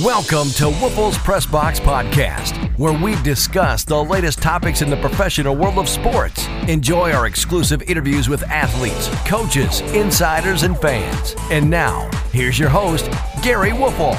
Welcome 0.00 0.48
to 0.52 0.70
Woelfel's 0.80 1.18
Press 1.18 1.44
Box 1.44 1.78
Podcast, 1.78 2.56
where 2.78 2.98
we 2.98 3.14
discuss 3.20 3.84
the 3.84 4.02
latest 4.02 4.40
topics 4.40 4.80
in 4.80 4.88
the 4.88 4.96
professional 4.96 5.54
world 5.54 5.76
of 5.76 5.86
sports. 5.86 6.46
Enjoy 6.66 7.12
our 7.12 7.26
exclusive 7.26 7.82
interviews 7.82 8.26
with 8.26 8.42
athletes, 8.44 9.10
coaches, 9.28 9.82
insiders, 9.92 10.62
and 10.62 10.78
fans. 10.78 11.34
And 11.50 11.68
now, 11.68 12.08
here's 12.32 12.58
your 12.58 12.70
host, 12.70 13.10
Gary 13.42 13.72
Woelfel. 13.72 14.16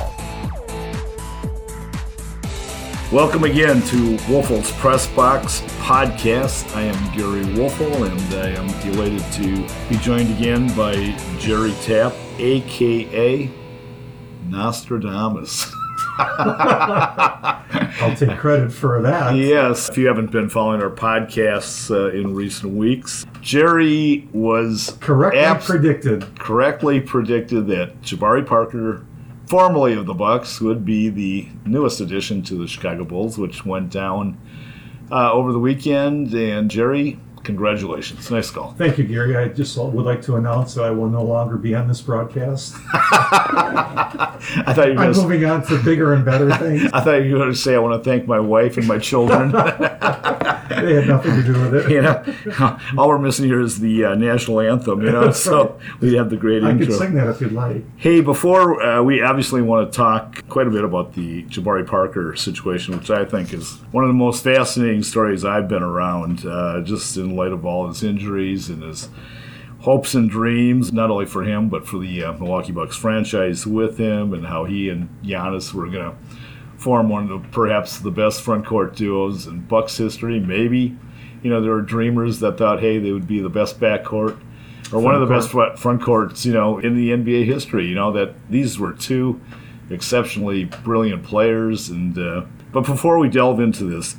Welcome 3.11 3.43
again 3.43 3.81
to 3.81 4.17
Woelfel's 4.27 4.71
Press 4.73 5.07
Box 5.07 5.61
Podcast. 5.79 6.71
I 6.75 6.83
am 6.83 7.17
Gary 7.17 7.45
Woelfel, 7.55 8.11
and 8.11 8.35
I 8.35 8.49
am 8.49 8.67
delighted 8.83 9.23
to 9.33 9.89
be 9.89 9.97
joined 10.03 10.29
again 10.37 10.67
by 10.75 10.93
Jerry 11.39 11.73
Tapp, 11.81 12.13
aka 12.37 13.62
Nostradamus. 14.54 15.71
I'll 16.20 18.16
take 18.16 18.38
credit 18.38 18.71
for 18.71 19.02
that. 19.02 19.36
yes, 19.36 19.89
if 19.89 19.98
you 19.98 20.07
haven't 20.07 20.32
been 20.32 20.48
following 20.50 20.82
our 20.82 20.89
podcasts 20.89 21.89
uh, 21.92 22.12
in 22.12 22.34
recent 22.36 22.74
weeks, 22.74 23.26
Jerry 23.42 24.28
was 24.32 24.96
Correctly 25.00 25.39
abs- 25.42 25.66
predicted. 25.66 26.39
correctly 26.39 27.00
predicted 27.02 27.68
that 27.68 28.00
Jabari 28.02 28.46
Parker, 28.46 29.06
formerly 29.48 29.93
of 29.93 30.06
the 30.06 30.14
Bucks, 30.14 30.62
would 30.62 30.86
be 30.86 31.10
the 31.10 31.48
newest 31.65 32.00
addition 32.00 32.44
to 32.44 32.56
the 32.56 32.67
Chicago 32.67 33.04
Bulls, 33.06 33.38
which 33.38 33.66
went 33.66 33.90
down 33.92 34.38
uh, 35.12 35.31
over 35.31 35.52
the 35.52 35.59
weekend. 35.59 36.34
And 36.34 36.70
Jerry, 36.70 37.20
congratulations, 37.44 38.30
nice 38.31 38.50
call. 38.50 38.73
Thank 38.73 38.97
you, 38.97 39.03
Gary. 39.03 39.36
I 39.36 39.47
just 39.47 39.78
would 39.78 40.06
like 40.06 40.22
to 40.23 40.36
announce 40.36 40.73
that 40.75 40.84
I 40.84 40.92
will 40.92 41.09
no 41.09 41.23
longer 41.23 41.58
be 41.58 41.75
on 41.75 41.88
this 41.88 42.02
broadcast. 42.02 42.75
I 42.94 44.73
thought 44.75 44.88
you 44.88 44.94
were 44.95 45.03
I'm 45.03 45.11
going 45.11 45.14
to. 45.14 45.22
moving 45.22 45.45
on 45.45 45.66
to 45.67 45.84
bigger 45.84 46.14
and 46.14 46.25
better 46.25 46.54
things. 46.56 46.90
I 46.94 47.02
thought 47.02 47.23
you 47.23 47.34
were 47.34 47.40
going 47.40 47.52
to 47.52 47.58
say 47.58 47.76
I 47.76 47.80
want 47.80 48.02
to 48.02 48.09
thank 48.09 48.28
my 48.28 48.40
wife 48.40 48.78
and 48.78 48.88
my 48.88 48.98
children. 48.98 49.54
They 50.70 50.95
had 50.95 51.08
nothing 51.08 51.36
to 51.36 51.44
do 51.44 51.54
with 51.54 51.76
it. 51.76 51.92
you 51.92 52.02
know, 52.02 52.80
all 52.98 53.08
we're 53.08 53.20
missing 53.20 53.45
here 53.45 53.62
is 53.62 53.80
the 53.80 54.06
uh, 54.06 54.16
national 54.16 54.60
anthem. 54.60 55.02
You 55.02 55.12
know, 55.12 55.32
so 55.32 55.80
we 56.00 56.16
have 56.16 56.30
the 56.30 56.38
great 56.38 56.64
I 56.64 56.72
intro. 56.72 56.88
could 56.88 56.98
sing 56.98 57.14
that 57.16 57.28
if 57.28 57.42
you'd 57.42 57.52
like. 57.52 57.84
Hey, 57.98 58.22
before 58.22 58.82
uh, 58.82 59.02
we 59.04 59.22
obviously 59.22 59.62
want 59.62 59.92
to 59.92 59.95
talk 59.95 60.48
quite 60.50 60.67
a 60.67 60.72
bit 60.72 60.84
about 60.84 61.14
the 61.14 61.44
Jabari 61.44 61.86
Parker 61.86 62.36
situation, 62.36 62.98
which 62.98 63.10
I 63.10 63.26
think 63.26 63.54
is 63.54 63.73
one 63.92 64.04
of 64.04 64.08
the 64.08 64.16
most 64.16 64.44
fascinating 64.44 65.04
stories 65.04 65.45
I've 65.45 65.67
been 65.67 65.84
around, 65.84 66.45
uh, 66.45 66.82
just 66.82 67.17
in 67.17 67.33
light 67.36 67.52
of 67.52 67.66
all 67.66 67.88
his 67.88 68.03
injuries 68.03 68.70
and 68.70 68.84
his 68.84 69.09
hopes 69.80 70.14
and 70.14 70.30
dreams, 70.30 70.94
not 70.94 71.12
only 71.12 71.26
for 71.26 71.44
him, 71.44 71.70
but 71.70 71.88
for 71.88 72.00
the 72.00 72.23
uh, 72.23 72.34
Milwaukee 72.34 72.72
Bucks 72.72 72.95
franchise 72.95 73.67
with 73.67 73.98
him, 73.98 74.34
and 74.34 74.45
how 74.45 74.64
he 74.64 74.89
and 74.89 75.09
Giannis 75.23 75.73
were 75.73 75.88
going 75.88 76.11
to 76.11 76.16
form 76.78 77.09
one 77.09 77.30
of 77.30 77.30
the, 77.30 77.50
perhaps 77.50 78.00
the 78.00 78.11
best 78.11 78.42
front 78.42 78.66
court 78.66 78.95
duos 78.95 79.48
in 79.48 79.61
Bucks 79.61 79.98
history. 79.98 80.39
Maybe, 80.39 80.98
you 81.42 81.50
know, 81.50 81.61
there 81.61 81.72
were 81.72 81.81
dreamers 81.81 82.39
that 82.39 82.58
thought, 82.58 82.80
hey, 82.80 83.00
they 83.00 83.11
would 83.11 83.28
be 83.28 83.42
the 83.42 83.50
best 83.50 83.80
backcourt 83.80 84.39
or 84.94 85.00
one 85.00 85.16
of 85.16 85.22
the 85.22 85.34
best 85.34 85.50
front, 85.50 85.80
front 85.80 86.02
courts, 86.02 86.45
you 86.45 86.54
know, 86.54 86.78
in 86.78 86.95
the 86.95 87.09
NBA 87.09 87.45
history. 87.45 87.88
You 87.88 87.95
know 87.95 88.11
that 88.14 88.36
these 88.50 88.78
were 88.78 88.94
two 88.94 89.42
exceptionally 89.89 90.66
brilliant 90.66 91.23
players. 91.23 91.89
And 91.89 92.17
uh, 92.17 92.45
but 92.72 92.86
before 92.86 93.17
we 93.17 93.28
delve 93.28 93.59
into 93.59 93.86
this, 93.86 94.16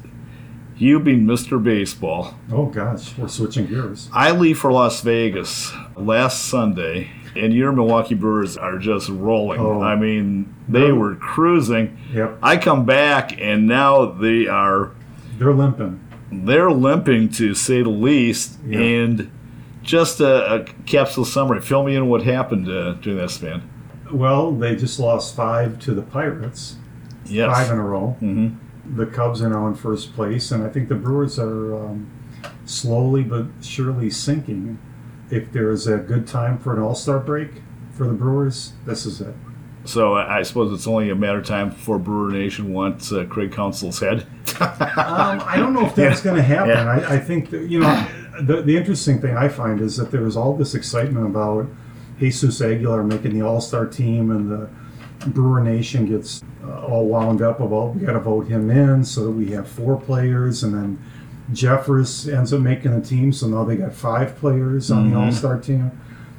you 0.77 0.99
being 1.01 1.23
Mr. 1.25 1.63
Baseball, 1.63 2.35
Oh 2.53 2.67
gosh, 2.67 3.17
we're 3.17 3.29
switching 3.29 3.67
gears. 3.67 4.09
I 4.13 4.31
leave 4.33 4.59
for 4.59 4.73
Las 4.73 5.01
Vegas 5.03 5.73
last 5.97 6.45
Sunday, 6.47 7.11
and 7.37 7.53
your 7.55 7.73
Milwaukee 7.73 8.15
Brewers 8.15 8.57
are 8.57 8.79
just 8.79 9.09
rolling. 9.09 9.61
Oh. 9.61 9.83
I 9.83 9.97
mean, 9.97 10.55
they 10.69 10.89
No. 10.89 10.95
were 10.97 11.15
cruising. 11.17 11.97
Yep, 12.13 12.39
I 12.43 12.57
come 12.57 12.85
back, 12.85 13.41
and 13.41 13.67
now 13.67 14.07
they 14.07 14.47
are 14.47 14.91
they're 15.39 15.53
limping. 15.55 16.01
they're 16.31 16.71
limping 16.71 17.29
to 17.31 17.55
say 17.55 17.83
the 17.83 17.89
least. 17.91 18.59
Yeah. 18.67 18.79
And 18.81 19.31
just 19.83 20.19
a, 20.21 20.55
a 20.55 20.65
capsule 20.87 21.25
summary. 21.27 21.61
Fill 21.61 21.85
me 21.85 21.95
in 21.95 22.09
what 22.09 22.23
happened 22.23 22.69
uh, 22.69 22.95
during 22.95 23.19
that 23.19 23.31
span. 23.31 23.63
Well, 24.11 24.51
they 24.53 24.77
just 24.77 24.99
lost 24.99 25.35
five 25.37 25.79
to 25.81 25.93
the 25.95 26.03
Pirates, 26.03 26.77
Yes. 27.27 27.55
five 27.55 27.71
in 27.71 27.79
a 27.79 27.83
row. 27.85 28.17
hmm 28.21 28.49
The 28.87 29.07
Cubs 29.07 29.43
are 29.43 29.49
now 29.49 29.67
in 29.67 29.75
first 29.75 30.15
place, 30.15 30.51
and 30.51 30.63
I 30.63 30.69
think 30.69 30.89
the 30.89 30.95
Brewers 30.95 31.39
are 31.39 31.75
um, 31.75 32.11
slowly 32.65 33.23
but 33.23 33.47
surely 33.63 34.11
sinking. 34.11 34.79
If 35.31 35.53
there 35.53 35.71
is 35.71 35.87
a 35.87 35.97
good 35.97 36.27
time 36.27 36.59
for 36.59 36.75
an 36.75 36.83
All 36.83 36.95
Star 36.95 37.19
break 37.19 37.63
for 37.93 38.07
the 38.07 38.13
Brewers, 38.13 38.75
this 38.85 39.07
is 39.07 39.21
it. 39.21 39.35
So 39.87 40.15
I 40.15 40.43
suppose 40.43 40.73
it's 40.73 40.87
only 40.87 41.11
a 41.11 41.15
matter 41.15 41.39
of 41.39 41.47
time 41.47 41.69
before 41.71 41.99
Brewer 41.99 42.31
Nation 42.31 42.73
wants 42.73 43.13
uh, 43.13 43.25
Craig 43.25 43.53
Counsell's 43.53 44.01
head. 44.01 44.27
Um, 44.61 45.43
I 45.47 45.57
don't 45.59 45.75
know 45.75 45.85
if 45.85 45.95
that's 45.95 46.21
going 46.23 46.37
to 46.37 46.43
happen. 46.43 46.71
Yeah. 46.71 46.89
I, 46.89 47.15
I 47.15 47.19
think 47.19 47.51
that, 47.51 47.69
you 47.69 47.81
know 47.81 48.09
the 48.41 48.63
the 48.63 48.77
interesting 48.77 49.21
thing 49.21 49.37
I 49.37 49.49
find 49.49 49.81
is 49.81 49.97
that 49.97 50.11
there 50.11 50.23
was 50.23 50.37
all 50.37 50.57
this 50.57 50.75
excitement 50.75 51.27
about 51.27 51.69
Jesus 52.19 52.61
Aguilar 52.61 53.05
making 53.05 53.39
the 53.39 53.45
All 53.45 53.61
Star 53.61 53.87
team, 53.87 54.31
and 54.31 54.51
the 54.51 54.69
Brewer 55.29 55.61
Nation 55.61 56.07
gets 56.07 56.43
uh, 56.67 56.87
all 56.87 57.07
wound 57.07 57.43
up 57.43 57.61
about 57.61 57.95
we 57.95 58.07
got 58.07 58.13
to 58.15 58.21
vote 58.21 58.47
him 58.49 58.71
in 58.71 59.05
so 59.05 59.25
that 59.25 59.31
we 59.33 59.49
have 59.51 59.69
four 59.69 59.97
players, 60.01 60.63
and 60.63 60.75
then 60.75 60.99
Jeffress 61.53 62.33
ends 62.33 62.53
up 62.53 62.61
making 62.61 62.99
the 62.99 63.05
team, 63.07 63.33
so 63.33 63.47
now 63.47 63.65
they 63.65 63.77
got 63.77 63.93
five 63.93 64.37
players 64.37 64.91
on 64.91 65.11
the 65.11 65.17
Mhm. 65.17 65.27
All 65.27 65.33
Star 65.33 65.59
team. 65.59 65.91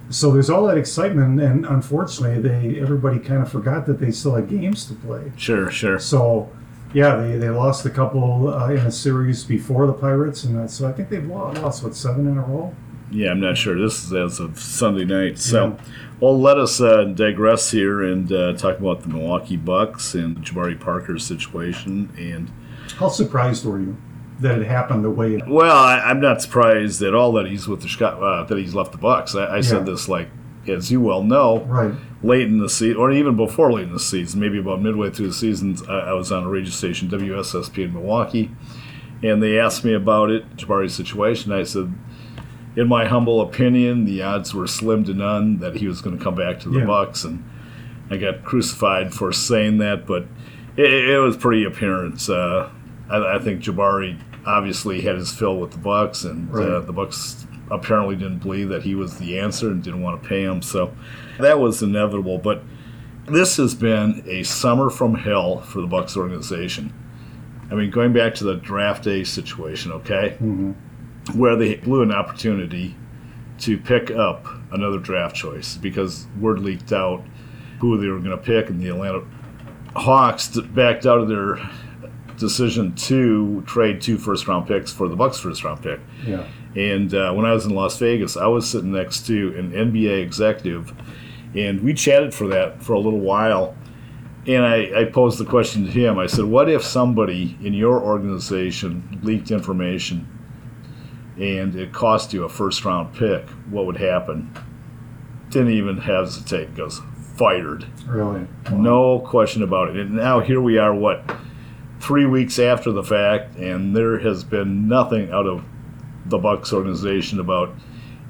So 0.10 0.32
there's 0.32 0.50
all 0.50 0.66
that 0.68 0.78
excitement, 0.78 1.40
and 1.42 1.66
unfortunately, 1.66 2.40
they 2.42 2.80
everybody 2.80 3.20
kind 3.20 3.42
of 3.42 3.50
forgot 3.52 3.86
that 3.88 4.00
they 4.00 4.12
still 4.12 4.36
had 4.36 4.48
games 4.50 4.86
to 4.86 4.94
play. 4.94 5.32
Sure, 5.36 5.70
sure. 5.72 5.98
So, 6.00 6.50
yeah, 6.94 7.16
they, 7.18 7.38
they 7.38 7.50
lost 7.50 7.86
a 7.86 7.90
couple 7.90 8.48
uh, 8.54 8.70
in 8.70 8.78
a 8.80 8.92
series 8.92 9.44
before 9.44 9.88
the 9.88 9.94
Pirates, 9.94 10.44
and 10.44 10.58
that, 10.58 10.70
so 10.70 10.88
I 10.88 10.92
think 10.92 11.10
they've 11.10 11.26
lost, 11.28 11.62
lost 11.62 11.84
what 11.84 11.96
seven 11.96 12.28
in 12.28 12.38
a 12.38 12.42
row. 12.42 12.74
Yeah, 13.16 13.32
I'm 13.32 13.40
not 13.40 13.58
sure. 13.58 13.80
This 13.80 14.04
is 14.04 14.14
as 14.14 14.40
of 14.40 14.60
Sunday 14.60 15.06
night. 15.06 15.40
So, 15.40 15.78
well, 16.20 16.40
let 16.40 16.58
us 16.58 16.82
uh, 16.82 17.06
digress 17.06 17.72
here 17.72 18.04
and 18.04 18.32
uh, 18.32 18.54
talk 18.54 18.80
about 18.80 19.02
the 19.04 19.10
Milwaukee 19.10 19.56
Bucks 19.58 20.14
and 20.16 20.38
Jabari 20.38 20.78
Parker's 20.80 21.26
situation. 21.26 22.12
And 22.18 22.52
How 22.98 23.08
surprised 23.10 23.66
were 23.66 23.80
you 23.80 23.96
that 24.42 24.60
it 24.60 24.68
happened 24.68 25.06
the 25.06 25.10
way 25.10 25.36
it? 25.36 25.48
well, 25.48 25.78
I, 25.78 25.98
I'm 26.00 26.20
not 26.20 26.42
surprised 26.42 27.02
at 27.02 27.16
all 27.16 27.32
that 27.34 27.46
he's 27.48 27.68
with 27.70 27.82
the 27.82 27.88
Chicago, 27.88 28.22
uh, 28.26 28.44
that 28.44 28.58
he's 28.58 28.76
left 28.76 28.92
the 28.92 28.98
Bucks. 28.98 29.34
I, 29.34 29.58
I 29.58 29.62
said 29.62 29.86
this 29.86 30.10
like, 30.10 30.28
as 30.68 30.92
you 30.92 31.00
well 31.00 31.24
know, 31.24 31.60
Right. 31.62 31.94
late 32.22 32.48
in 32.48 32.58
the 32.60 32.68
season, 32.70 32.98
or 32.98 33.12
even 33.14 33.38
before 33.38 33.72
late 33.72 33.88
in 33.88 33.94
the 33.94 34.00
season, 34.00 34.42
maybe 34.42 34.60
about 34.60 34.82
midway 34.82 35.10
through 35.10 35.28
the 35.28 35.34
season, 35.34 35.78
I, 35.88 36.00
I 36.00 36.14
was 36.14 36.34
on 36.34 36.44
a 36.44 36.50
radio 36.50 36.72
station, 36.72 37.08
WSSP 37.08 37.86
in 37.86 37.94
Milwaukee, 37.94 38.52
and 39.24 39.42
they 39.42 39.58
asked 39.58 39.86
me 39.86 39.94
about 39.94 40.32
it, 40.32 40.58
Jabari's 40.58 40.94
situation. 40.96 41.54
I 41.54 41.64
said, 41.64 41.94
in 42.76 42.88
my 42.88 43.06
humble 43.06 43.42
opinion, 43.42 44.06
the 44.06 44.22
odds 44.22 44.54
were 44.54 44.68
slim 44.68 45.04
to 45.06 45.14
none 45.14 45.60
that 45.60 45.76
he 45.78 45.88
was 45.88 46.02
going 46.02 46.18
to 46.18 46.24
come 46.24 46.36
back 46.36 46.60
to 46.62 46.70
the 46.70 46.80
Yeah. 46.80 46.86
Bucks, 46.86 47.24
and 47.24 47.44
I 48.10 48.18
got 48.18 48.44
crucified 48.44 49.14
for 49.14 49.32
saying 49.32 49.78
that, 49.80 50.06
but 50.06 50.26
it, 50.78 50.92
it 51.10 51.20
was 51.20 51.38
pretty 51.38 51.64
apparent. 51.64 52.30
Uh, 52.30 52.70
I, 53.10 53.36
I 53.36 53.40
think 53.40 53.62
Jabari 53.62 54.20
obviously 54.46 55.02
had 55.02 55.16
his 55.16 55.32
fill 55.32 55.58
with 55.58 55.72
the 55.72 55.78
Bucks, 55.78 56.24
and 56.24 56.54
uh, 56.54 56.80
the 56.82 56.94
Bucks 56.94 57.48
apparently 57.72 58.16
didn't 58.16 58.40
believe 58.40 58.70
that 58.70 58.84
he 58.84 58.94
was 58.94 59.18
the 59.18 59.40
answer 59.40 59.70
and 59.70 59.82
didn't 59.82 60.02
want 60.02 60.22
to 60.22 60.30
pay 60.30 60.44
him. 60.44 60.62
So 60.62 60.94
that 61.40 61.60
was 61.60 61.82
inevitable. 61.82 62.38
But 62.38 62.62
this 63.26 63.58
has 63.58 63.74
been 63.74 64.24
a 64.28 64.44
summer 64.44 64.90
from 64.92 65.16
hell 65.16 65.62
for 65.62 65.82
the 65.82 65.88
Bucks 65.88 66.16
organization. 66.16 66.94
I 67.72 67.74
mean, 67.74 67.90
going 67.90 68.14
back 68.14 68.36
to 68.36 68.44
the 68.44 68.56
draft 68.56 69.04
day 69.04 69.24
situation, 69.24 69.92
okay, 69.94 70.36
hmm 70.38 70.74
where 71.34 71.56
they 71.56 71.76
blew 71.76 72.02
an 72.02 72.12
opportunity 72.12 72.96
to 73.60 73.78
pick 73.78 74.12
up 74.12 74.46
another 74.72 75.00
draft 75.00 75.36
choice 75.36 75.78
because 75.78 76.28
word 76.40 76.60
leaked 76.60 76.92
out 76.92 77.24
who 77.80 77.98
they 77.98 78.08
were 78.08 78.20
going 78.20 78.38
to 78.38 78.38
pick, 78.38 78.70
and 78.70 78.80
the 78.82 78.90
Atlanta 78.90 79.24
Hawks 79.96 80.50
backed 80.58 81.06
out 81.06 81.20
of 81.20 81.28
their 81.28 81.58
decision 82.38 82.94
to 82.96 83.64
trade 83.66 84.02
two 84.02 84.18
first 84.18 84.48
round 84.48 84.68
picks 84.68 84.92
for 84.92 85.08
the 85.08 85.16
Bucks 85.16 85.40
first 85.40 85.64
round 85.64 85.82
pick. 85.82 86.00
Yeah. 86.26 86.46
And 86.76 87.14
uh, 87.14 87.32
when 87.34 87.46
I 87.46 87.54
was 87.54 87.66
in 87.66 87.74
Las 87.74 87.98
Vegas, 87.98 88.36
I 88.36 88.48
was 88.48 88.70
sitting 88.70 88.92
next 88.92 89.26
to 89.28 89.58
an 89.58 89.72
NBA 89.72 90.22
executive, 90.22 90.94
and 91.56 91.82
we 91.82 91.94
chatted 91.94 92.34
for 92.34 92.48
that 92.48 92.84
for 92.84 92.94
a 92.94 93.00
little 93.00 93.22
while. 93.22 93.76
And 94.46 94.64
I, 94.64 95.02
I 95.02 95.06
posed 95.06 95.40
the 95.40 95.46
question 95.46 95.86
to 95.86 95.92
him. 95.92 96.20
I 96.20 96.28
said, 96.28 96.46
"What 96.46 96.70
if 96.70 96.84
somebody 96.84 97.58
in 97.64 97.74
your 97.74 98.02
organization 98.02 99.20
leaked 99.24 99.52
information, 99.52 100.28
and 101.40 101.76
it 101.76 101.92
cost 101.94 102.34
you 102.34 102.44
a 102.44 102.50
first 102.50 102.86
round 102.86 103.14
pick? 103.14 103.50
What 103.70 103.86
would 103.86 103.98
happen?" 103.98 104.52
Didn't 105.50 105.72
even 105.72 105.98
hesitate. 105.98 106.76
Goes 106.76 107.02
fired. 107.36 107.86
Really. 108.08 108.48
No 108.72 109.20
question 109.20 109.62
about 109.62 109.90
it. 109.90 109.98
And 109.98 110.16
now 110.16 110.40
here 110.40 110.62
we 110.62 110.78
are, 110.78 110.94
what, 110.94 111.24
three 112.00 112.26
weeks 112.26 112.60
after 112.60 112.92
the 112.92 113.04
fact, 113.04 113.58
and 113.58 113.96
there 113.96 114.20
has 114.20 114.44
been 114.44 114.88
nothing 114.88 115.32
out 115.32 115.46
of 115.46 115.64
the 116.26 116.38
Bucks 116.38 116.72
organization 116.74 117.40
about 117.40 117.74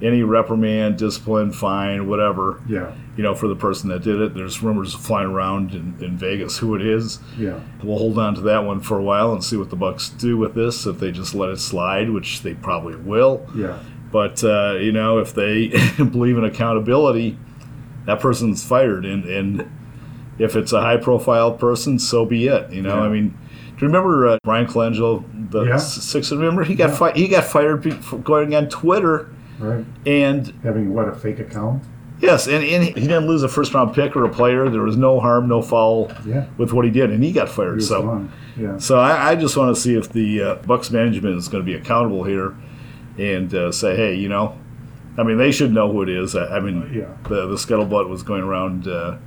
any 0.01 0.23
reprimand, 0.23 0.97
discipline, 0.97 1.51
fine, 1.51 2.07
whatever. 2.07 2.61
Yeah. 2.67 2.93
You 3.17 3.23
know, 3.23 3.33
for 3.33 3.47
the 3.47 3.55
person 3.55 3.89
that 3.89 4.03
did 4.03 4.19
it. 4.19 4.33
There's 4.33 4.61
rumors 4.61 4.93
flying 4.93 5.29
around 5.29 5.71
in, 5.71 5.95
in 6.03 6.17
Vegas 6.17 6.57
who 6.57 6.75
it 6.75 6.81
is. 6.85 7.19
Yeah. 7.37 7.61
We'll 7.81 7.97
hold 7.97 8.17
on 8.19 8.35
to 8.35 8.41
that 8.41 8.65
one 8.65 8.81
for 8.81 8.97
a 8.99 9.03
while 9.03 9.31
and 9.31 9.41
see 9.41 9.55
what 9.55 9.69
the 9.69 9.77
Bucks 9.77 10.09
do 10.09 10.37
with 10.37 10.53
this. 10.53 10.85
If 10.85 10.99
they 10.99 11.11
just 11.11 11.33
let 11.33 11.49
it 11.49 11.59
slide, 11.59 12.09
which 12.09 12.41
they 12.41 12.55
probably 12.55 12.97
will. 12.97 13.47
Yeah. 13.55 13.79
But 14.11 14.43
uh, 14.43 14.75
you 14.81 14.91
know, 14.91 15.19
if 15.19 15.33
they 15.33 15.67
believe 15.97 16.37
in 16.37 16.43
accountability, 16.43 17.37
that 18.05 18.19
person's 18.19 18.63
fired, 18.65 19.05
and 19.05 19.23
and 19.25 19.71
if 20.37 20.57
it's 20.57 20.73
a 20.73 20.81
high-profile 20.81 21.53
person, 21.53 21.97
so 21.97 22.25
be 22.25 22.47
it. 22.47 22.69
You 22.71 22.81
know, 22.81 22.95
Yeah. 22.97 23.03
I 23.03 23.09
mean, 23.09 23.29
do 23.29 23.85
you 23.85 23.87
remember 23.87 24.27
uh, 24.27 24.37
Bryan 24.43 24.67
Colangelo, 24.67 25.23
the 25.51 25.63
Yeah. 25.63 25.77
six? 25.77 26.31
Remember 26.33 26.65
he 26.65 26.75
got 26.75 26.89
Yeah. 26.89 26.95
fi- 26.95 27.13
he 27.13 27.27
got 27.29 27.45
fired 27.45 27.95
for 28.03 28.17
going 28.17 28.53
on 28.53 28.67
Twitter, 28.67 29.29
Right. 29.57 29.85
and 30.05 30.53
Having 30.63 30.93
what 30.93 31.07
a 31.07 31.13
fake 31.13 31.39
account. 31.39 31.83
Yes, 32.19 32.47
and, 32.47 32.63
and 32.63 32.83
he 32.83 32.91
didn't 32.93 33.27
lose 33.27 33.43
a 33.43 33.49
first-round 33.49 33.93
pick 33.93 34.15
or 34.15 34.23
a 34.25 34.29
player. 34.29 34.69
There 34.69 34.81
was 34.81 34.97
no 34.97 35.19
harm, 35.19 35.47
no 35.47 35.61
foul 35.61 36.11
Yeah. 36.25 36.45
with 36.57 36.73
what 36.73 36.85
he 36.85 36.91
did, 36.91 37.11
and 37.11 37.23
he 37.23 37.31
got 37.31 37.49
fired. 37.49 37.75
was 37.75 37.87
So. 37.87 38.01
gone. 38.01 38.31
Yeah. 38.57 38.77
So 38.77 38.97
I, 38.99 39.31
I 39.31 39.35
just 39.35 39.57
want 39.57 39.75
to 39.75 39.81
see 39.81 39.95
if 39.95 40.11
the 40.11 40.41
uh, 40.41 40.55
Bucks 40.55 40.89
management 40.91 41.37
is 41.37 41.47
going 41.47 41.63
to 41.65 41.69
be 41.71 41.77
accountable 41.77 42.23
here, 42.23 42.55
and 43.17 43.53
uh, 43.53 43.71
say, 43.71 43.95
hey, 43.95 44.15
you 44.15 44.29
know, 44.29 44.57
I 45.17 45.23
mean, 45.23 45.37
they 45.37 45.51
should 45.51 45.71
know 45.73 45.91
who 45.91 46.01
it 46.03 46.09
is. 46.09 46.35
I, 46.35 46.57
I 46.57 46.59
mean, 46.59 46.89
Yeah. 46.93 47.05
the 47.29 47.47
the 47.47 47.55
scuttlebutt 47.55 48.09
was 48.09 48.23
going 48.23 48.43
around 48.43 48.87
uh, 48.87 49.17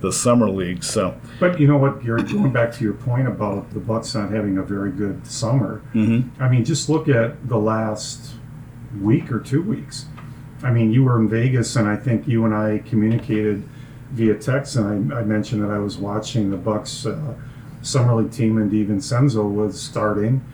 the 0.00 0.10
summer 0.12 0.48
league. 0.50 0.82
So 0.82 1.14
But 1.38 1.60
you 1.60 1.66
know 1.68 1.76
what, 1.76 2.02
Gary, 2.02 2.22
going 2.22 2.52
back 2.52 2.72
to 2.74 2.84
your 2.84 2.94
point 2.94 3.28
about 3.28 3.70
the 3.70 3.78
Bucks 3.80 4.14
not 4.14 4.30
having 4.32 4.56
a 4.58 4.62
very 4.62 4.90
good 4.90 5.26
summer, 5.26 5.82
I 5.94 6.48
mean, 6.48 6.64
just 6.64 6.88
look 6.88 7.08
at 7.08 7.48
the 7.48 7.58
last 7.58 8.34
week 9.00 9.30
or 9.30 9.38
two 9.40 9.62
weeks. 9.62 10.06
I 10.62 10.70
mean, 10.70 10.92
you 10.92 11.04
were 11.04 11.18
in 11.18 11.28
Vegas, 11.28 11.76
and 11.76 11.88
I 11.88 11.96
think 11.96 12.28
you 12.28 12.44
and 12.44 12.54
I 12.54 12.78
communicated 12.86 13.62
via 14.12 14.34
text, 14.34 14.76
and 14.76 15.12
I, 15.12 15.20
I 15.20 15.22
mentioned 15.24 15.62
that 15.62 15.70
I 15.70 15.78
was 15.78 15.96
watching 15.96 16.50
the 16.50 16.56
Bucks 16.56 17.06
uh, 17.06 17.34
summer 17.82 18.14
league 18.14 18.32
team, 18.32 18.58
and 18.58 18.70
DiVincenzo 18.70 19.50
was 19.50 19.80
starting. 19.80 20.44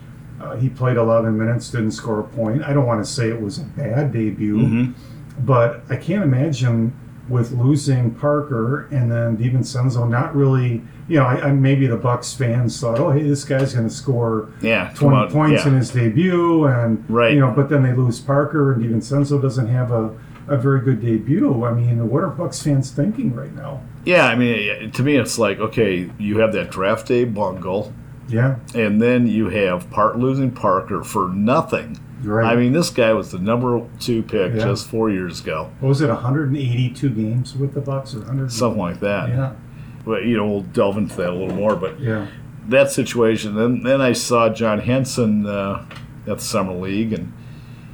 Uh, 0.41 0.55
he 0.57 0.69
played 0.69 0.97
11 0.97 1.37
minutes, 1.37 1.71
didn't 1.71 1.93
score 1.93 2.21
a 2.21 2.25
point. 2.25 2.63
I 2.63 2.73
don't 2.73 2.87
want 2.87 3.05
to 3.05 3.11
say 3.11 3.29
it 3.31 3.41
was 3.41 3.59
a 3.59 3.65
bad 3.65 4.13
debut, 4.13 4.59
but 5.41 5.83
I 5.89 5.97
can't 5.97 6.23
imagine 6.23 6.93
with 7.29 7.53
losing 7.53 8.15
Parker 8.15 8.87
and 8.93 9.11
then 9.11 9.37
DiVincenzo 9.37 10.09
not 10.09 10.35
really, 10.37 10.83
you 11.09 11.19
know, 11.19 11.25
I, 11.25 11.49
I, 11.49 11.53
maybe 11.53 11.87
the 11.87 11.97
Bucks 11.97 12.33
fans 12.33 12.81
thought, 12.81 12.99
oh, 13.01 13.11
hey, 13.11 13.23
this 13.23 13.45
guy's 13.45 13.75
going 13.75 13.89
to 13.89 13.95
score 13.95 14.51
yeah, 14.63 14.93
20 14.95 14.99
come 14.99 15.13
on, 15.13 15.31
points 15.31 15.65
yeah. 15.65 15.71
in 15.73 15.77
his 15.79 15.91
debut, 15.91 16.65
and 16.67 17.05
Right. 17.09 17.35
you 17.35 17.41
know, 17.41 17.51
but 17.51 17.69
then 17.69 17.83
they 17.83 17.93
lose 17.93 18.21
Parker, 18.21 18.73
and 18.73 18.83
DiVincenzo 18.85 19.41
doesn't 19.43 19.67
have 19.69 19.91
a, 19.91 20.17
a 20.49 20.57
very 20.57 20.81
good 20.81 21.01
debut. 21.01 21.65
I 21.65 21.73
mean, 21.73 22.09
what 22.09 22.23
are 22.23 22.29
Bucks 22.31 22.63
fans 22.63 22.91
thinking 22.91 23.35
right 23.35 23.55
now? 23.55 23.81
yeah. 24.05 24.27
I 24.27 24.37
mean, 24.37 24.93
to 24.93 25.03
me, 25.03 25.17
it's 25.17 25.37
like 25.39 25.59
okay, 25.59 26.09
you 26.19 26.39
have 26.39 26.53
that 26.53 26.71
draft 26.71 27.09
day 27.09 27.25
bungle, 27.25 27.93
Yeah, 28.29 28.57
and 28.75 29.03
then 29.03 29.27
you 29.27 29.49
have 29.49 29.91
part 29.91 30.17
losing 30.19 30.53
Parker 30.53 31.03
for 31.03 31.29
nothing. 31.31 31.99
Right. 32.23 32.53
I 32.53 32.57
mean, 32.57 32.73
this 32.73 32.91
guy 32.91 33.13
was 33.13 33.31
the 33.31 33.39
number 33.39 33.83
two 34.01 34.23
pick 34.23 34.55
Yeah. 34.55 34.65
just 34.65 34.89
four 34.89 35.11
years 35.11 35.41
ago, 35.41 35.71
what 35.81 35.89
was 35.89 36.01
it 36.01 36.09
182 36.09 37.09
games 37.11 37.55
with 37.57 37.75
the 37.75 37.81
Bucks 37.81 38.15
or 38.15 38.19
100? 38.21 38.51
something 38.53 38.81
like 38.81 39.01
that. 39.01 39.29
Yeah, 39.29 39.53
But 40.05 40.25
you 40.25 40.37
know, 40.37 40.47
we'll 40.47 40.63
delve 40.63 40.97
into 40.99 41.17
that 41.17 41.31
a 41.31 41.35
little 41.35 41.55
more. 41.55 41.77
But 41.77 42.01
yeah, 42.01 42.27
that 42.69 42.91
situation. 42.91 43.55
Then 43.55 43.83
then 43.83 44.01
I 44.01 44.13
saw 44.13 44.49
John 44.49 44.81
Henson 44.81 45.47
uh, 45.47 45.85
at 46.27 46.39
the 46.39 46.45
summer 46.45 46.73
league, 46.73 47.13
and 47.13 47.33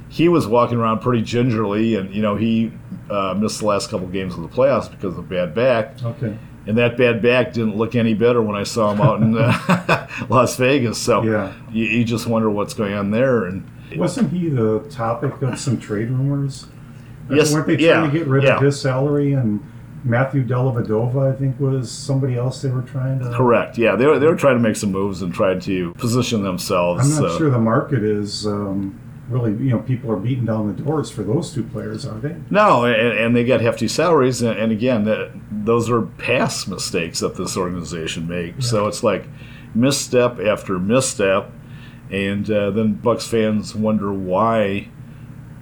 he 0.09 0.29
was 0.29 0.47
walking 0.47 0.77
around 0.77 0.99
pretty 1.01 1.23
gingerly, 1.23 1.95
and 1.95 2.13
you 2.13 2.21
know 2.21 2.35
he 2.35 2.71
uh, 3.09 3.33
missed 3.37 3.59
the 3.59 3.65
last 3.65 3.89
couple 3.89 4.05
of 4.07 4.13
games 4.13 4.35
of 4.35 4.41
the 4.41 4.47
playoffs 4.47 4.89
because 4.89 5.17
of 5.17 5.27
bad 5.29 5.53
back, 5.55 6.01
okay, 6.03 6.37
and 6.67 6.77
that 6.77 6.97
bad 6.97 7.21
back 7.21 7.51
didn't 7.53 7.75
look 7.75 7.95
any 7.95 8.13
better 8.13 8.41
when 8.41 8.55
I 8.55 8.63
saw 8.63 8.91
him 8.93 9.01
out 9.01 9.21
in 9.21 9.35
uh, 9.37 10.07
Las 10.29 10.55
Vegas. 10.57 10.97
So 10.99 11.23
Yeah. 11.23 11.53
you, 11.71 11.85
you 11.85 12.03
just 12.05 12.25
wonder 12.27 12.49
what's 12.49 12.73
going 12.73 12.93
on 12.93 13.11
there, 13.11 13.45
and 13.45 13.63
wasn't 13.97 14.31
he 14.31 14.49
the 14.49 14.79
topic 14.89 15.41
of 15.41 15.59
some 15.59 15.79
trade 15.79 16.09
rumors? 16.09 16.67
Yes, 17.29 17.53
weren't 17.53 17.67
they 17.67 17.77
trying 17.77 18.05
yeah, 18.05 18.11
to 18.11 18.17
get 18.17 18.27
rid 18.27 18.43
yeah. 18.43 18.57
of 18.57 18.61
his 18.61 18.79
salary 18.79 19.33
and 19.33 19.63
Matthew 20.03 20.45
Dellavedova? 20.45 21.33
I 21.33 21.35
think 21.37 21.59
was 21.59 21.91
somebody 21.91 22.35
else 22.35 22.61
they 22.61 22.69
were 22.69 22.81
trying 22.81 23.19
to. 23.19 23.31
correct, 23.35 23.77
yeah, 23.77 23.95
they 23.95 24.05
were 24.05 24.19
they 24.19 24.27
were 24.27 24.35
trying 24.35 24.55
to 24.55 24.61
make 24.61 24.75
some 24.75 24.91
moves 24.91 25.21
and 25.21 25.33
tried 25.33 25.61
to 25.63 25.93
position 25.93 26.43
themselves. 26.43 27.17
I'm 27.17 27.23
not 27.23 27.31
uh, 27.31 27.37
sure 27.37 27.49
the 27.49 27.59
market 27.59 28.03
is 28.03 28.45
um, 28.45 28.99
really. 29.29 29.51
You 29.51 29.71
know, 29.71 29.79
people 29.79 30.11
are 30.11 30.17
beating 30.17 30.45
down 30.45 30.75
the 30.75 30.83
doors 30.83 31.09
for 31.09 31.23
those 31.23 31.53
two 31.53 31.63
players, 31.63 32.05
are 32.05 32.19
they? 32.19 32.35
No, 32.49 32.85
and, 32.85 33.17
and 33.17 33.35
they 33.35 33.45
got 33.45 33.61
hefty 33.61 33.87
salaries, 33.87 34.41
and, 34.41 34.57
and 34.57 34.71
again, 34.71 35.05
that, 35.05 35.31
those 35.49 35.89
are 35.89 36.01
past 36.01 36.67
mistakes 36.67 37.21
that 37.21 37.35
this 37.35 37.55
organization 37.55 38.27
makes. 38.27 38.69
So 38.69 38.87
it's 38.87 39.03
like 39.03 39.25
misstep 39.73 40.39
after 40.39 40.77
misstep, 40.77 41.51
and 42.13 42.49
uh, 42.49 42.69
then 42.71 42.93
Bucks 42.93 43.27
fans 43.27 43.73
wonder 43.75 44.13
why 44.13 44.87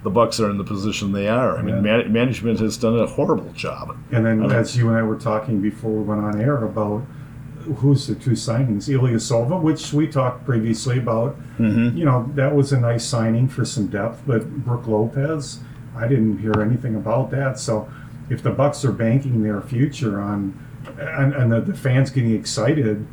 the 0.02 0.10
Bucks 0.10 0.38
are 0.40 0.50
in 0.50 0.58
the 0.58 0.64
position 0.64 1.12
they 1.12 1.28
are. 1.28 1.56
I 1.56 1.62
mean, 1.62 1.76
Yeah. 1.76 1.80
man, 1.98 2.12
management 2.12 2.58
has 2.60 2.76
done 2.76 2.98
a 2.98 3.06
horrible 3.06 3.52
job. 3.54 3.96
And 4.10 4.26
then, 4.26 4.42
Okay. 4.44 4.56
as 4.56 4.76
you 4.76 4.88
and 4.88 4.96
I 4.98 5.02
were 5.02 5.16
talking 5.16 5.60
before 5.60 5.92
we 5.92 6.02
went 6.02 6.20
on 6.22 6.40
air 6.40 6.56
about 6.62 7.02
who's 7.76 8.08
the 8.08 8.14
two 8.16 8.32
signings, 8.32 8.88
Ilyasova, 8.88 9.60
which 9.62 9.92
we 9.92 10.08
talked 10.08 10.44
previously 10.44 10.98
about. 10.98 11.36
Mm-hmm. 11.60 11.96
You 11.96 12.04
know, 12.04 12.28
that 12.34 12.54
was 12.54 12.72
a 12.72 12.80
nice 12.80 13.04
signing 13.04 13.46
for 13.48 13.64
some 13.64 13.86
depth, 13.86 14.22
but 14.26 14.50
Brook 14.64 14.88
Lopez, 14.88 15.60
I 15.96 16.08
didn't 16.08 16.38
hear 16.38 16.60
anything 16.60 16.96
about 16.96 17.30
that. 17.30 17.58
So, 17.60 17.88
if 18.28 18.42
the 18.42 18.50
Bucks 18.50 18.84
are 18.84 18.92
banking 18.92 19.42
their 19.44 19.60
future 19.60 20.20
on, 20.20 20.54
and, 20.98 21.32
and 21.34 21.52
the, 21.52 21.60
the 21.60 21.74
fans 21.74 22.10
getting 22.10 22.34
excited 22.34 23.06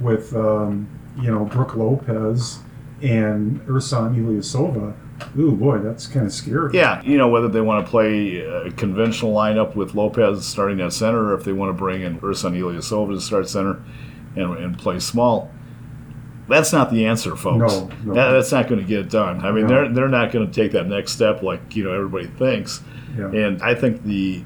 with, 0.00 0.36
um, 0.36 0.86
you 1.18 1.30
know, 1.30 1.44
Brook 1.46 1.74
Lopez 1.74 2.58
and 3.02 3.60
Ersan 3.62 4.16
Ilyasova, 4.16 4.94
ooh 5.38 5.52
boy, 5.52 5.78
that's 5.78 6.06
kind 6.06 6.26
of 6.26 6.32
scary. 6.32 6.70
Yeah, 6.74 7.02
you 7.02 7.16
know 7.18 7.28
whether 7.28 7.48
they 7.48 7.60
want 7.60 7.84
to 7.84 7.90
play 7.90 8.38
a 8.40 8.70
conventional 8.72 9.34
lineup 9.34 9.74
with 9.74 9.94
Lopez 9.94 10.46
starting 10.46 10.80
at 10.80 10.92
center, 10.92 11.32
or 11.32 11.34
if 11.34 11.44
they 11.44 11.52
want 11.52 11.70
to 11.70 11.74
bring 11.78 12.02
in 12.02 12.18
Ersan 12.20 12.56
Ilyasova 12.58 13.14
to 13.14 13.20
start 13.20 13.48
center 13.48 13.82
and, 14.36 14.56
and 14.58 14.78
play 14.78 14.98
small. 14.98 15.50
That's 16.46 16.72
not 16.74 16.90
the 16.90 17.06
answer, 17.06 17.36
folks. 17.36 17.72
No, 17.74 17.88
no. 18.04 18.14
That- 18.14 18.32
that's 18.32 18.52
not 18.52 18.68
going 18.68 18.80
to 18.80 18.86
get 18.86 19.00
it 19.00 19.10
done. 19.10 19.44
I 19.44 19.50
mean, 19.50 19.62
No. 19.62 19.68
they're 19.68 19.88
they're 19.94 20.08
not 20.08 20.30
going 20.30 20.46
to 20.46 20.52
take 20.52 20.72
that 20.72 20.86
next 20.86 21.12
step 21.12 21.42
like 21.42 21.74
you 21.74 21.84
know 21.84 21.92
everybody 21.92 22.26
thinks. 22.26 22.82
Yeah. 23.18 23.30
And 23.30 23.62
I 23.62 23.74
think 23.74 24.02
the 24.04 24.42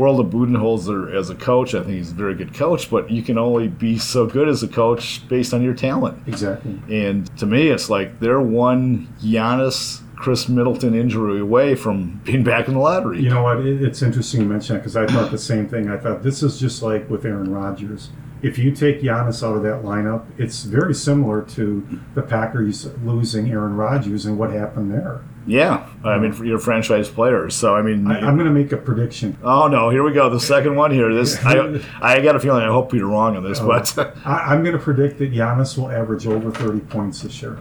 world 0.00 0.18
of 0.18 0.26
Budenholzer 0.32 1.14
as 1.14 1.28
a 1.28 1.34
coach, 1.34 1.74
I 1.74 1.80
think 1.80 1.92
he's 1.92 2.10
a 2.10 2.14
very 2.14 2.34
good 2.34 2.54
coach, 2.54 2.90
but 2.90 3.10
you 3.10 3.22
can 3.22 3.36
only 3.36 3.68
be 3.68 3.98
so 3.98 4.26
good 4.26 4.48
as 4.48 4.62
a 4.62 4.68
coach 4.68 5.28
based 5.28 5.52
on 5.52 5.62
your 5.62 5.74
talent. 5.74 6.26
Exactly. 6.26 6.80
And 6.90 7.36
to 7.38 7.46
me, 7.46 7.68
it's 7.68 7.90
like 7.90 8.18
they're 8.18 8.40
one 8.40 9.06
Giannis, 9.20 10.02
Khris 10.16 10.48
Middleton 10.48 10.94
injury 10.94 11.40
away 11.40 11.74
from 11.74 12.20
being 12.24 12.42
back 12.42 12.66
in 12.66 12.74
the 12.74 12.80
lottery. 12.80 13.22
You 13.22 13.28
know 13.28 13.42
what? 13.42 13.58
It's 13.60 14.02
interesting 14.02 14.40
you 14.40 14.46
mention 14.46 14.74
that 14.74 14.80
because 14.80 14.96
I 14.96 15.06
thought 15.06 15.30
the 15.30 15.38
same 15.38 15.68
thing. 15.68 15.90
I 15.90 15.98
thought 15.98 16.22
this 16.22 16.42
is 16.42 16.58
just 16.58 16.82
like 16.82 17.08
with 17.08 17.24
Aaron 17.24 17.52
Rodgers. 17.52 18.10
If 18.42 18.58
you 18.58 18.70
take 18.72 19.02
Giannis 19.02 19.46
out 19.46 19.56
of 19.56 19.62
that 19.64 19.82
lineup, 19.82 20.24
it's 20.38 20.62
very 20.64 20.94
similar 20.94 21.42
to 21.42 22.00
the 22.14 22.22
Packers 22.22 22.88
losing 23.04 23.50
Aaron 23.50 23.76
Rodgers 23.76 24.24
and 24.26 24.38
what 24.38 24.50
happened 24.50 24.90
there. 24.92 25.20
yeah, 25.46 25.86
I 26.04 26.18
mean, 26.18 26.32
for 26.32 26.44
your 26.44 26.58
franchise 26.58 27.08
players. 27.10 27.54
So 27.54 27.74
I 27.74 27.82
mean, 27.82 28.06
I, 28.10 28.20
I'm 28.20 28.36
going 28.36 28.46
to 28.46 28.52
make 28.52 28.72
a 28.72 28.76
prediction. 28.76 29.36
oh 29.42 29.68
no, 29.68 29.90
here 29.90 30.02
we 30.02 30.12
go, 30.12 30.30
the 30.30 30.40
second 30.40 30.74
one 30.76 30.90
here. 30.90 31.12
This 31.12 31.36
I, 31.44 31.80
I 32.00 32.20
got 32.20 32.34
a 32.36 32.40
feeling. 32.40 32.62
I 32.62 32.68
hope 32.68 32.92
you're 32.94 33.08
wrong 33.08 33.36
on 33.36 33.42
this, 33.44 33.60
but 33.60 33.96
I, 34.26 34.52
I'm 34.52 34.62
going 34.62 34.76
to 34.76 34.82
predict 34.82 35.18
that 35.18 35.32
Giannis 35.32 35.76
will 35.76 35.90
average 35.90 36.26
over 36.26 36.50
30 36.50 36.80
points 36.80 37.22
this 37.22 37.42
year. 37.42 37.58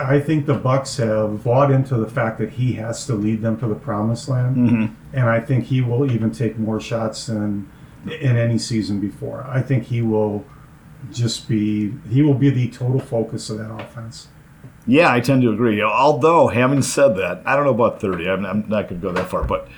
I 0.00 0.20
think 0.20 0.46
the 0.46 0.54
Bucks 0.54 0.96
have 0.98 1.42
bought 1.42 1.72
into 1.72 1.96
the 1.96 2.08
fact 2.08 2.38
that 2.38 2.50
he 2.50 2.74
has 2.74 3.06
to 3.06 3.14
lead 3.14 3.42
them 3.42 3.58
to 3.58 3.66
the 3.66 3.74
promised 3.74 4.28
land, 4.28 4.56
Mm-hmm. 4.56 5.16
and 5.16 5.28
I 5.28 5.40
think 5.40 5.64
he 5.64 5.80
will 5.80 6.10
even 6.10 6.30
take 6.30 6.58
more 6.58 6.80
shots 6.80 7.26
than 7.26 7.68
in 8.06 8.36
any 8.36 8.58
season 8.58 9.00
before. 9.00 9.44
I 9.48 9.62
think 9.62 9.84
he 9.84 10.02
will 10.02 10.44
just 11.12 11.48
be 11.48 11.92
he 12.10 12.22
will 12.22 12.34
be 12.34 12.50
the 12.50 12.68
total 12.70 13.00
focus 13.00 13.50
of 13.50 13.58
that 13.58 13.72
offense. 13.72 14.28
yeah, 14.86 15.12
I 15.12 15.20
tend 15.20 15.42
to 15.42 15.50
agree. 15.50 15.82
Although 15.82 16.48
having 16.48 16.82
said 16.82 17.16
that, 17.16 17.42
I 17.46 17.56
don't 17.56 17.64
know 17.64 17.70
about 17.70 18.00
30. 18.00 18.28
I'm, 18.28 18.44
I'm 18.44 18.60
not 18.68 18.88
going 18.88 19.00
to 19.00 19.06
go 19.08 19.12
that 19.12 19.28
far, 19.30 19.44
but. 19.44 19.68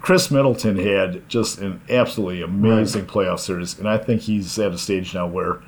Khris 0.00 0.30
Middleton 0.30 0.76
had 0.76 1.26
just 1.30 1.60
an 1.60 1.80
absolutely 1.88 2.42
amazing 2.42 3.06
playoff 3.06 3.38
series, 3.40 3.78
and 3.78 3.88
I 3.88 3.96
think 3.96 4.20
he's 4.20 4.58
at 4.58 4.70
a 4.70 4.76
stage 4.76 5.14
now 5.14 5.26
where 5.26 5.62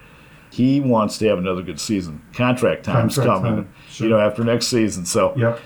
he 0.50 0.78
wants 0.78 1.16
to 1.18 1.26
have 1.28 1.38
another 1.38 1.62
good 1.62 1.80
season. 1.80 2.20
Contract 2.34 2.84
time's 2.84 3.14
Contract 3.14 3.42
coming, 3.42 3.64
time, 3.64 3.74
sure. 3.88 4.06
you 4.06 4.12
know, 4.12 4.20
after 4.20 4.44
next 4.44 4.66
season. 4.66 5.06
So 5.06 5.32
Yep. 5.38 5.58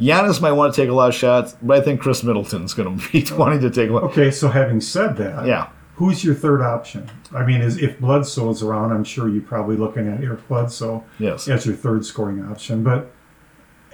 Giannis 0.00 0.40
might 0.40 0.52
want 0.52 0.74
to 0.74 0.80
take 0.80 0.88
a 0.88 0.92
lot 0.92 1.08
of 1.10 1.14
shots, 1.14 1.56
but 1.62 1.78
I 1.78 1.80
think 1.82 2.00
Khris 2.00 2.24
Middleton's 2.24 2.74
going 2.74 2.98
to 2.98 3.12
be 3.12 3.24
wanting 3.34 3.60
to 3.60 3.70
take 3.70 3.90
a 3.90 3.92
lot. 3.92 4.04
Okay, 4.04 4.30
so 4.30 4.48
having 4.48 4.80
said 4.80 5.16
that, 5.18 5.46
Yeah. 5.46 5.68
who's 5.96 6.24
your 6.24 6.34
third 6.34 6.62
option? 6.62 7.08
I 7.34 7.44
mean, 7.44 7.60
is 7.60 7.76
if 7.78 8.00
Bledsoe's 8.00 8.62
around, 8.62 8.92
I'm 8.92 9.04
sure 9.04 9.28
you're 9.28 9.42
probably 9.42 9.76
looking 9.76 10.08
at 10.08 10.22
Eric 10.22 10.46
Bledsoe 10.48 11.04
Yes. 11.18 11.48
as 11.48 11.66
your 11.66 11.76
third 11.76 12.04
scoring 12.04 12.42
option. 12.44 12.82
But 12.82 13.10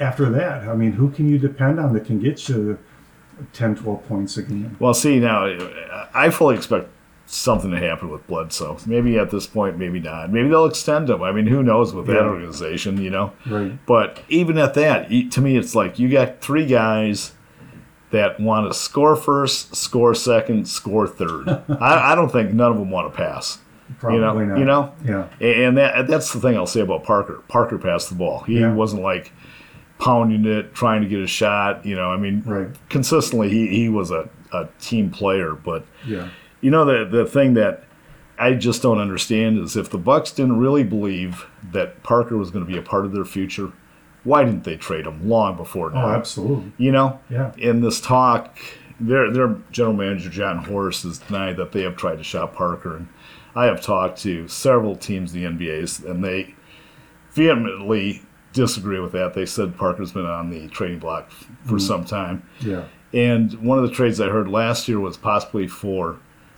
after 0.01 0.29
that, 0.31 0.69
I 0.69 0.75
mean, 0.77 0.93
who 0.93 1.11
can 1.11 1.29
you 1.29 1.39
depend 1.39 1.81
on 1.81 1.93
that 1.95 2.05
can 2.07 2.21
get 2.21 2.49
you 2.49 2.79
10, 3.53 3.75
12 3.77 4.09
points 4.09 4.37
a 4.39 4.43
game. 4.43 4.77
Well, 4.79 4.95
see 4.95 5.21
now, 5.21 5.45
I 6.15 6.31
fully 6.31 6.57
expect 6.57 6.89
something 7.27 7.71
to 7.73 7.79
happen 7.79 8.09
with 8.09 8.25
Bledsoe. 8.29 8.79
Maybe 8.87 9.19
at 9.19 9.31
this 9.31 9.47
point, 9.47 9.79
maybe 9.79 9.99
not. 10.01 10.33
Maybe 10.33 10.49
they'll 10.49 10.67
extend 10.67 11.11
him. 11.11 11.23
I 11.23 11.33
mean, 11.33 11.47
who 11.47 11.63
knows 11.63 11.93
with 11.93 12.07
that 12.07 12.15
Yeah. 12.15 12.21
organization, 12.29 13.01
you 13.03 13.11
know? 13.11 13.33
Right. 13.51 13.73
But 13.85 14.21
even 14.29 14.57
at 14.59 14.75
that, 14.75 15.09
to 15.33 15.41
me, 15.41 15.57
it's 15.57 15.75
like 15.75 15.99
you 15.99 16.09
got 16.09 16.41
three 16.41 16.67
guys 16.67 17.33
that 18.13 18.39
want 18.39 18.71
to 18.73 18.79
score 18.79 19.17
first, 19.17 19.75
score 19.75 20.15
second, 20.15 20.69
score 20.69 21.09
third. 21.09 21.49
I, 21.81 22.13
I 22.13 22.15
don't 22.15 22.31
think 22.31 22.53
none 22.53 22.71
of 22.71 22.79
them 22.79 22.91
want 22.91 23.13
to 23.13 23.17
pass. 23.17 23.59
Probably 23.99 24.19
you 24.19 24.25
know, 24.25 24.45
not. 24.45 24.59
you 24.59 24.65
know, 24.65 24.93
Yeah. 25.05 25.47
and 25.47 25.77
that 25.79 26.07
that's 26.09 26.33
the 26.33 26.41
thing 26.41 26.57
I'll 26.57 26.67
say 26.67 26.81
about 26.81 27.05
Parker. 27.05 27.43
Parker 27.49 27.79
passed 27.79 28.09
the 28.09 28.15
ball. 28.17 28.41
He 28.41 28.61
Yeah. 28.61 28.73
wasn't 28.73 29.03
like 29.03 29.33
pounding 29.99 30.45
it, 30.45 30.75
trying 30.75 31.03
to 31.03 31.09
get 31.09 31.21
a 31.21 31.27
shot. 31.27 31.85
You 31.87 31.97
know, 31.97 32.11
I 32.11 32.17
mean, 32.17 32.43
Right. 32.47 32.69
consistently 32.89 33.49
he, 33.49 33.67
he 33.69 33.89
was 33.89 34.11
a, 34.11 34.29
a 34.53 34.69
team 34.81 35.11
player. 35.11 35.53
But 35.55 35.85
Yeah. 36.07 36.29
You 36.61 36.71
know, 36.71 36.85
the 36.85 37.05
the 37.05 37.27
thing 37.27 37.55
that 37.55 37.85
I 38.39 38.53
just 38.55 38.83
don't 38.83 38.99
understand 38.99 39.59
is 39.59 39.77
if 39.77 39.91
the 39.91 39.99
Bucks 39.99 40.31
didn't 40.33 40.59
really 40.59 40.85
believe 40.85 41.47
that 41.73 42.03
Parker 42.03 42.37
was 42.37 42.51
going 42.51 42.65
to 42.65 42.71
be 42.71 42.79
a 42.79 42.83
part 42.83 43.05
of 43.05 43.13
their 43.13 43.25
future, 43.25 43.73
why 44.25 44.45
didn't 44.45 44.65
they 44.65 44.77
trade 44.77 45.07
him 45.07 45.29
long 45.29 45.57
before 45.57 45.91
now? 45.91 46.05
Oh, 46.05 46.09
now? 46.09 46.15
absolutely. 46.17 46.73
You 46.79 46.93
know, 46.93 47.21
Yeah. 47.31 47.53
in 47.57 47.81
this 47.81 48.01
talk, 48.01 48.59
their 49.01 49.31
their 49.31 49.57
general 49.71 49.95
manager 49.97 50.31
Jon 50.31 50.59
Horst 50.59 51.05
has 51.05 51.19
denied 51.19 51.57
that 51.59 51.73
they 51.73 51.83
have 51.83 51.97
tried 51.97 52.17
to 52.17 52.25
shop 52.25 52.55
Parker, 52.55 52.97
and 52.97 53.09
I 53.55 53.67
have 53.67 53.81
talked 53.81 54.19
to 54.23 54.49
several 54.49 54.97
teams 54.97 55.35
in 55.35 55.41
the 55.41 55.47
NBA, 55.67 56.05
and 56.07 56.25
they 56.25 56.55
vehemently 57.33 58.23
disagree 58.53 59.01
with 59.01 59.13
that. 59.13 59.35
They 59.35 59.47
said 59.47 59.77
Parker's 59.77 60.13
been 60.13 60.27
on 60.27 60.51
the 60.51 60.69
trading 60.69 60.99
block 60.99 61.31
for 61.31 61.75
mm-hmm. 61.75 61.79
some 61.79 62.05
time, 62.05 62.43
Yeah. 62.61 62.85
and 63.13 63.53
one 63.63 63.79
of 63.79 63.89
the 63.89 63.95
trades 63.95 64.21
I 64.21 64.29
heard 64.29 64.49
last 64.49 64.89
year 64.89 64.99
was 65.01 65.17
possibly 65.17 65.67
for 65.69 66.17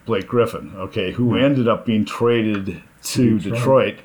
Blake 0.09 0.27
Griffin, 0.27 0.73
okay, 0.75 1.13
who 1.13 1.31
hmm. 1.37 1.45
ended 1.45 1.69
up 1.69 1.85
being 1.87 2.05
traded 2.05 2.83
to 3.03 3.39
Detroit. 3.39 3.55
Detroit. 3.59 3.99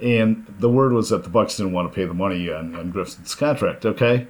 And 0.00 0.46
the 0.58 0.68
word 0.68 0.92
was 0.94 1.10
that 1.10 1.22
the 1.22 1.28
Bucks 1.30 1.58
didn't 1.58 1.72
want 1.72 1.88
to 1.92 1.94
pay 1.94 2.06
the 2.06 2.14
money 2.14 2.50
on, 2.50 2.74
on 2.74 2.90
Griffin's 2.90 3.34
contract. 3.36 3.84
Okay, 3.86 4.26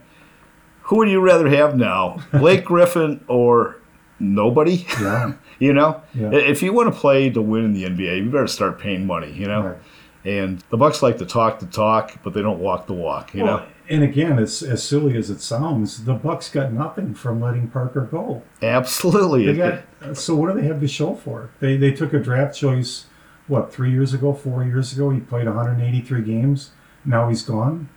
who 0.83 0.97
would 0.97 1.09
you 1.09 1.21
rather 1.21 1.49
have 1.49 1.77
now, 1.77 2.19
Blake 2.33 2.65
Griffin 2.73 3.25
or 3.29 3.77
nobody? 4.19 4.85
Yeah. 5.01 5.33
You 5.61 5.73
know, 5.73 6.03
Yeah. 6.13 6.33
if 6.33 6.61
you 6.61 6.73
want 6.73 6.93
to 6.93 7.01
play 7.01 7.31
to 7.31 7.41
win 7.41 7.65
in 7.67 7.73
the 7.73 7.85
NBA, 7.85 8.25
you 8.25 8.31
better 8.31 8.49
start 8.49 8.81
paying 8.81 9.07
money. 9.07 9.33
You 9.33 9.47
know, 9.47 9.63
Right. 9.63 9.79
and 10.25 10.59
the 10.71 10.77
Bucks 10.77 11.03
like 11.03 11.19
to 11.19 11.25
talk 11.27 11.61
the 11.61 11.67
talk, 11.67 12.17
but 12.25 12.35
they 12.35 12.43
don't 12.43 12.59
walk 12.59 12.89
the 12.89 12.95
walk. 12.95 13.33
You 13.33 13.45
Well, 13.45 13.59
know, 13.59 13.65
and 13.89 14.03
again, 14.03 14.39
as, 14.39 14.63
as 14.63 14.83
silly 14.83 15.17
as 15.17 15.29
it 15.31 15.41
sounds, 15.41 16.05
the 16.05 16.15
Bucks 16.15 16.49
got 16.49 16.73
nothing 16.73 17.15
from 17.15 17.41
letting 17.41 17.69
Parker 17.69 18.03
go. 18.11 18.43
absolutely. 18.63 19.47
They 19.47 19.55
got 19.57 20.17
so 20.17 20.35
what 20.37 20.55
do 20.55 20.61
they 20.61 20.67
have 20.67 20.81
to 20.81 20.89
show 20.89 21.15
for 21.15 21.45
it? 21.45 21.51
They 21.61 21.77
they 21.77 21.93
took 21.93 22.13
a 22.13 22.19
draft 22.19 22.57
choice, 22.57 23.07
what 23.49 23.73
three 23.73 23.91
years 23.91 24.15
ago, 24.15 24.33
four 24.33 24.65
years 24.65 24.93
ago. 24.93 25.11
He 25.11 25.21
played 25.21 25.47
183 25.47 26.23
games. 26.23 26.71
Now 27.05 27.29
he's 27.29 27.43
gone. 27.43 27.89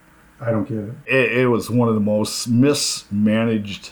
I 0.42 0.52
don't 0.52 0.68
get 0.68 0.80
it. 0.80 0.94
it, 1.06 1.38
it 1.44 1.48
was 1.48 1.70
one 1.70 1.88
of 1.88 1.96
the 1.96 2.02
most 2.02 2.48
mismanaged 2.48 3.92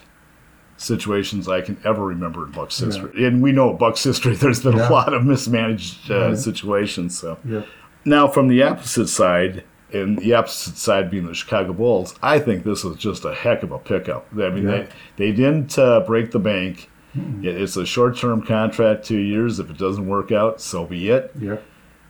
situations 0.78 1.48
I 1.48 1.62
can 1.62 1.80
ever 1.86 2.04
remember 2.06 2.46
in 2.46 2.52
Bucks 2.52 2.80
Yeah. 2.82 2.88
history. 2.88 3.26
And 3.26 3.42
we 3.42 3.52
know 3.52 3.74
Bucks 3.74 4.04
history. 4.04 4.36
There's 4.42 4.62
been 4.62 4.76
Yeah. 4.78 4.90
a 4.90 4.92
lot 4.92 5.14
of 5.14 5.24
mismanaged 5.26 6.12
uh, 6.12 6.30
Right. 6.30 6.38
situations. 6.38 7.18
So 7.18 7.38
Yeah. 7.46 7.62
now, 8.04 8.28
from 8.28 8.48
the 8.50 8.62
opposite 8.64 9.08
side, 9.08 9.64
and 9.94 10.18
the 10.20 10.34
opposite 10.34 10.78
side 10.78 11.10
being 11.12 11.26
the 11.28 11.34
Chicago 11.34 11.74
Bulls, 11.74 12.16
I 12.22 12.40
think 12.40 12.64
this 12.64 12.84
is 12.84 12.98
just 12.98 13.26
a 13.26 13.34
heck 13.34 13.64
of 13.64 13.72
a 13.72 13.80
pickup. 13.80 14.28
I 14.34 14.50
mean, 14.50 14.64
Yeah. 14.64 14.72
they 14.72 14.88
they 15.18 15.32
didn't 15.32 15.78
uh, 15.78 16.02
break 16.02 16.32
the 16.32 16.40
bank. 16.40 16.90
It- 17.16 17.62
It's 17.62 17.78
a 17.78 17.86
short-term 17.86 18.42
contract, 18.42 19.06
two 19.06 19.20
years. 19.20 19.60
If 19.60 19.70
it 19.70 19.78
doesn't 19.78 20.08
work 20.08 20.32
out, 20.32 20.60
so 20.62 20.86
be 20.86 21.10
it. 21.10 21.32
Yeah. 21.40 21.58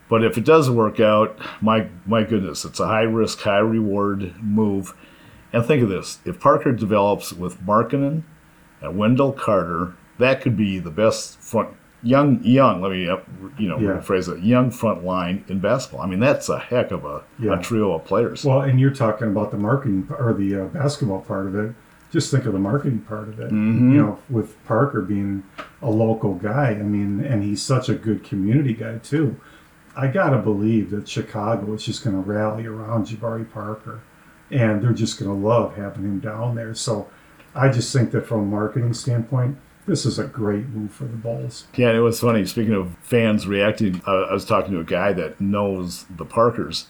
But 0.10 0.24
if 0.24 0.38
it 0.38 0.46
does 0.46 0.70
work 0.70 1.00
out, 1.00 1.38
my 1.62 1.88
my 2.06 2.24
goodness, 2.24 2.66
it's 2.66 2.80
a 2.80 2.88
high 2.88 3.02
risk, 3.04 3.42
high 3.42 3.58
reward 3.60 4.34
move. 4.42 4.94
And 5.52 5.66
think 5.66 5.84
of 5.84 5.90
this: 5.90 6.20
if 6.26 6.40
Parker 6.40 6.72
develops 6.72 7.34
with 7.34 7.62
Markkanen 7.66 8.24
and 8.82 8.98
Wendell 8.98 9.34
Carter, 9.34 9.94
that 10.20 10.42
could 10.42 10.56
be 10.58 10.80
the 10.80 10.92
best 10.92 11.40
front 11.42 11.70
young 12.04 12.44
young. 12.44 12.82
Let 12.82 12.92
me 12.92 13.08
uh, 13.10 13.18
you 13.58 13.68
know 13.70 13.78
Yeah. 13.80 14.00
rephrase 14.00 14.32
it: 14.34 14.44
young 14.44 14.70
front 14.72 15.04
line 15.04 15.44
in 15.48 15.60
basketball. 15.60 16.02
I 16.02 16.08
mean, 16.08 16.20
that's 16.20 16.50
a 16.50 16.60
heck 16.60 16.92
of 16.92 17.06
a, 17.06 17.24
Yeah. 17.40 17.60
a 17.60 17.62
trio 17.62 17.94
of 17.94 18.06
players. 18.06 18.44
Well, 18.46 18.62
and 18.62 18.80
you're 18.80 18.92
talking 18.94 19.28
about 19.28 19.52
the 19.52 19.58
marketing 19.58 20.08
or 20.20 20.34
the 20.34 20.62
uh, 20.62 20.66
basketball 20.66 21.22
part 21.22 21.48
of 21.48 21.56
it. 21.56 21.74
Just 22.12 22.30
think 22.30 22.46
of 22.46 22.54
the 22.54 22.60
marketing 22.60 23.00
part 23.00 23.28
of 23.28 23.40
it. 23.40 23.48
Mm-hmm. 23.52 23.92
You 23.94 23.98
know, 23.98 24.20
with 24.30 24.64
Parker 24.66 25.02
being 25.02 25.44
a 25.82 25.90
local 25.90 26.36
guy, 26.36 26.70
I 26.70 26.76
mean, 26.84 27.22
and 27.26 27.44
he's 27.44 27.62
such 27.64 27.90
a 27.90 27.96
good 27.96 28.24
community 28.24 28.74
guy 28.74 29.00
too. 29.00 29.36
I 29.96 30.08
gotta 30.08 30.38
believe 30.38 30.90
that 30.92 31.08
Chicago 31.08 31.74
is 31.74 31.84
just 31.86 32.04
going 32.04 32.16
to 32.16 32.22
rally 32.22 32.66
around 32.66 33.08
Jabari 33.08 33.50
Parker, 33.52 34.02
and 34.52 34.82
they're 34.82 34.92
just 34.94 35.20
going 35.20 35.30
to 35.30 35.48
love 35.48 35.76
having 35.76 36.04
him 36.04 36.20
down 36.20 36.56
there. 36.56 36.74
So, 36.74 37.08
I 37.56 37.70
just 37.70 37.94
think 37.94 38.10
that 38.12 38.26
from 38.26 38.40
a 38.42 38.46
marketing 38.46 38.94
standpoint, 38.94 39.58
this 39.86 40.06
is 40.06 40.20
a 40.20 40.26
great 40.26 40.68
move 40.70 40.92
for 40.92 41.06
the 41.06 41.18
Bulls. 41.18 41.68
Yeah, 41.76 41.92
it 41.92 42.00
was 42.00 42.20
funny. 42.20 42.46
Speaking 42.46 42.74
of 42.74 42.96
fans 43.02 43.48
reacting, 43.48 44.02
I 44.06 44.32
was 44.34 44.46
talking 44.46 44.72
to 44.74 44.80
a 44.80 44.84
guy 44.86 45.14
that 45.14 45.40
knows 45.42 46.06
the 46.16 46.26
Parkers, 46.26 46.88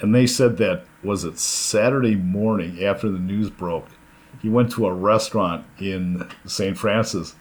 and 0.00 0.14
they 0.14 0.26
said 0.26 0.56
that 0.58 0.84
was 1.02 1.24
it 1.24 1.38
Saturday 1.38 2.14
morning 2.16 2.82
after 2.84 3.08
the 3.10 3.18
news 3.18 3.50
broke. 3.50 3.86
He 4.42 4.48
went 4.48 4.70
to 4.72 4.86
a 4.86 4.92
restaurant 4.94 5.64
in 5.80 6.28
St. 6.46 6.76
Francis, 6.78 7.34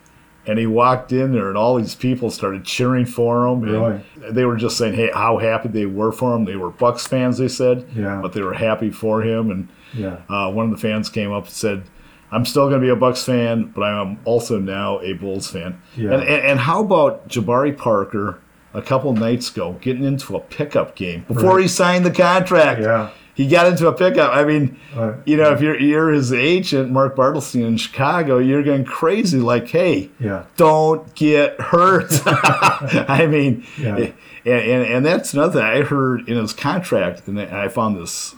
and 0.48 0.58
he 0.58 0.66
walked 0.66 1.12
in 1.12 1.34
there, 1.34 1.50
and 1.50 1.58
all 1.58 1.76
these 1.76 1.94
people 1.96 2.32
started 2.32 2.64
cheering 2.64 3.06
for 3.06 3.46
him. 3.46 3.62
Really? 3.62 4.02
They 4.32 4.46
were 4.46 4.56
just 4.56 4.78
saying, 4.78 4.94
"Hey, 4.96 5.12
how 5.14 5.38
happy 5.38 5.68
they 5.70 5.86
were 5.86 6.12
for 6.12 6.36
him." 6.36 6.46
They 6.46 6.56
were 6.56 6.70
Bucks 6.72 7.06
fans, 7.06 7.38
they 7.38 7.50
said, 7.50 7.86
Yeah. 7.96 8.20
but 8.22 8.34
they 8.34 8.42
were 8.42 8.54
happy 8.54 8.90
for 8.90 9.22
him. 9.22 9.52
And 9.52 9.68
Yeah. 9.94 10.18
uh, 10.30 10.50
one 10.52 10.66
of 10.66 10.72
the 10.72 10.78
fans 10.78 11.10
came 11.10 11.32
up 11.32 11.44
and 11.46 11.54
said, 11.54 11.84
"I'm 12.32 12.46
still 12.46 12.68
going 12.70 12.82
to 12.82 12.86
be 12.86 12.92
a 12.92 12.96
Bucks 12.96 13.24
fan, 13.24 13.72
but 13.76 13.82
I 13.84 14.02
am 14.02 14.20
also 14.26 14.60
now 14.60 15.00
a 15.02 15.14
Bulls 15.14 15.50
fan." 15.50 15.82
Yeah. 15.96 16.14
And, 16.14 16.24
and 16.24 16.46
and 16.46 16.60
how 16.60 16.82
about 16.82 17.28
Jabari 17.30 17.78
Parker 17.78 18.40
a 18.74 18.82
couple 18.82 19.14
nights 19.14 19.50
ago 19.50 19.78
getting 19.82 20.04
into 20.04 20.36
a 20.36 20.40
pickup 20.40 20.96
game 20.96 21.26
before 21.28 21.56
Right. 21.56 21.62
he 21.64 21.68
signed 21.68 22.06
the 22.06 22.12
contract? 22.12 22.82
Yeah. 22.82 23.10
He 23.34 23.48
got 23.48 23.68
into 23.68 23.88
a 23.88 23.94
pickup. 23.94 24.36
I 24.36 24.46
mean, 24.46 24.80
Uh, 24.96 25.14
you 25.26 25.38
know, 25.38 25.52
if 25.54 25.62
you're 25.62 25.80
you're 25.80 26.10
his 26.10 26.34
agent, 26.34 26.90
Mark 26.92 27.16
Bartelstein 27.16 27.68
in 27.68 27.78
Chicago, 27.78 28.40
you're 28.40 28.64
going 28.64 28.84
crazy. 28.84 29.40
Like, 29.40 29.68
hey, 29.68 30.10
Yeah. 30.20 30.46
don't 30.58 31.14
get 31.14 31.62
hurt. 31.62 32.12
I 32.26 33.28
mean, 33.30 33.64
Yeah. 33.80 33.96
and, 33.98 34.14
and 34.46 34.84
and 34.86 35.06
that's 35.06 35.36
another 35.36 35.60
thing 35.60 35.62
I 35.62 35.82
heard 35.84 36.28
in 36.28 36.36
his 36.38 36.52
contract, 36.54 37.28
and 37.28 37.40
I 37.40 37.68
found 37.68 37.96
this 38.02 38.34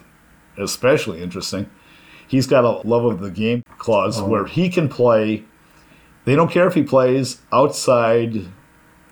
especially 0.58 1.22
interesting. 1.22 1.69
He's 2.29 2.48
got 2.48 2.63
a 2.63 2.88
love 2.88 3.03
of 3.03 3.19
the 3.19 3.31
game 3.31 3.63
clause 3.77 4.21
Oh. 4.21 4.25
where 4.27 4.45
he 4.45 4.69
can 4.69 4.88
play. 4.88 5.43
They 6.25 6.36
don't 6.36 6.50
care 6.51 6.67
if 6.67 6.75
he 6.75 6.83
plays 6.83 7.41
outside 7.51 8.45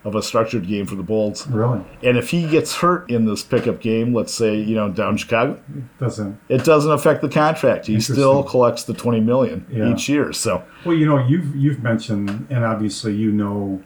of 0.05 0.15
a 0.15 0.21
structured 0.21 0.65
game 0.67 0.85
for 0.85 0.95
the 0.95 1.03
Bulls. 1.03 1.45
Really 1.47 1.81
And 2.01 2.17
if 2.17 2.29
he 2.29 2.47
gets 2.47 2.75
hurt 2.75 3.09
in 3.09 3.25
this 3.25 3.43
pickup 3.43 3.81
game, 3.81 4.13
let's 4.13 4.33
say, 4.33 4.55
you 4.55 4.73
know, 4.75 4.87
down 4.89 5.17
Chicago, 5.17 5.59
doesn't. 5.99 6.39
it 6.47 6.63
doesn't 6.63 6.91
affect 6.91 7.21
the 7.21 7.27
contract. 7.27 7.87
He 7.87 7.99
still 7.99 8.43
collects 8.43 8.83
the 8.83 8.93
20 8.93 9.19
million 9.19 9.65
Yeah. 9.69 9.91
each 9.91 10.07
year. 10.07 10.31
So, 10.31 10.63
Well, 10.85 10.95
you 10.95 11.05
know, 11.05 11.17
you've 11.17 11.53
you've 11.55 11.83
mentioned, 11.83 12.47
and 12.49 12.63
obviously 12.63 13.15
you 13.15 13.31
know 13.33 13.81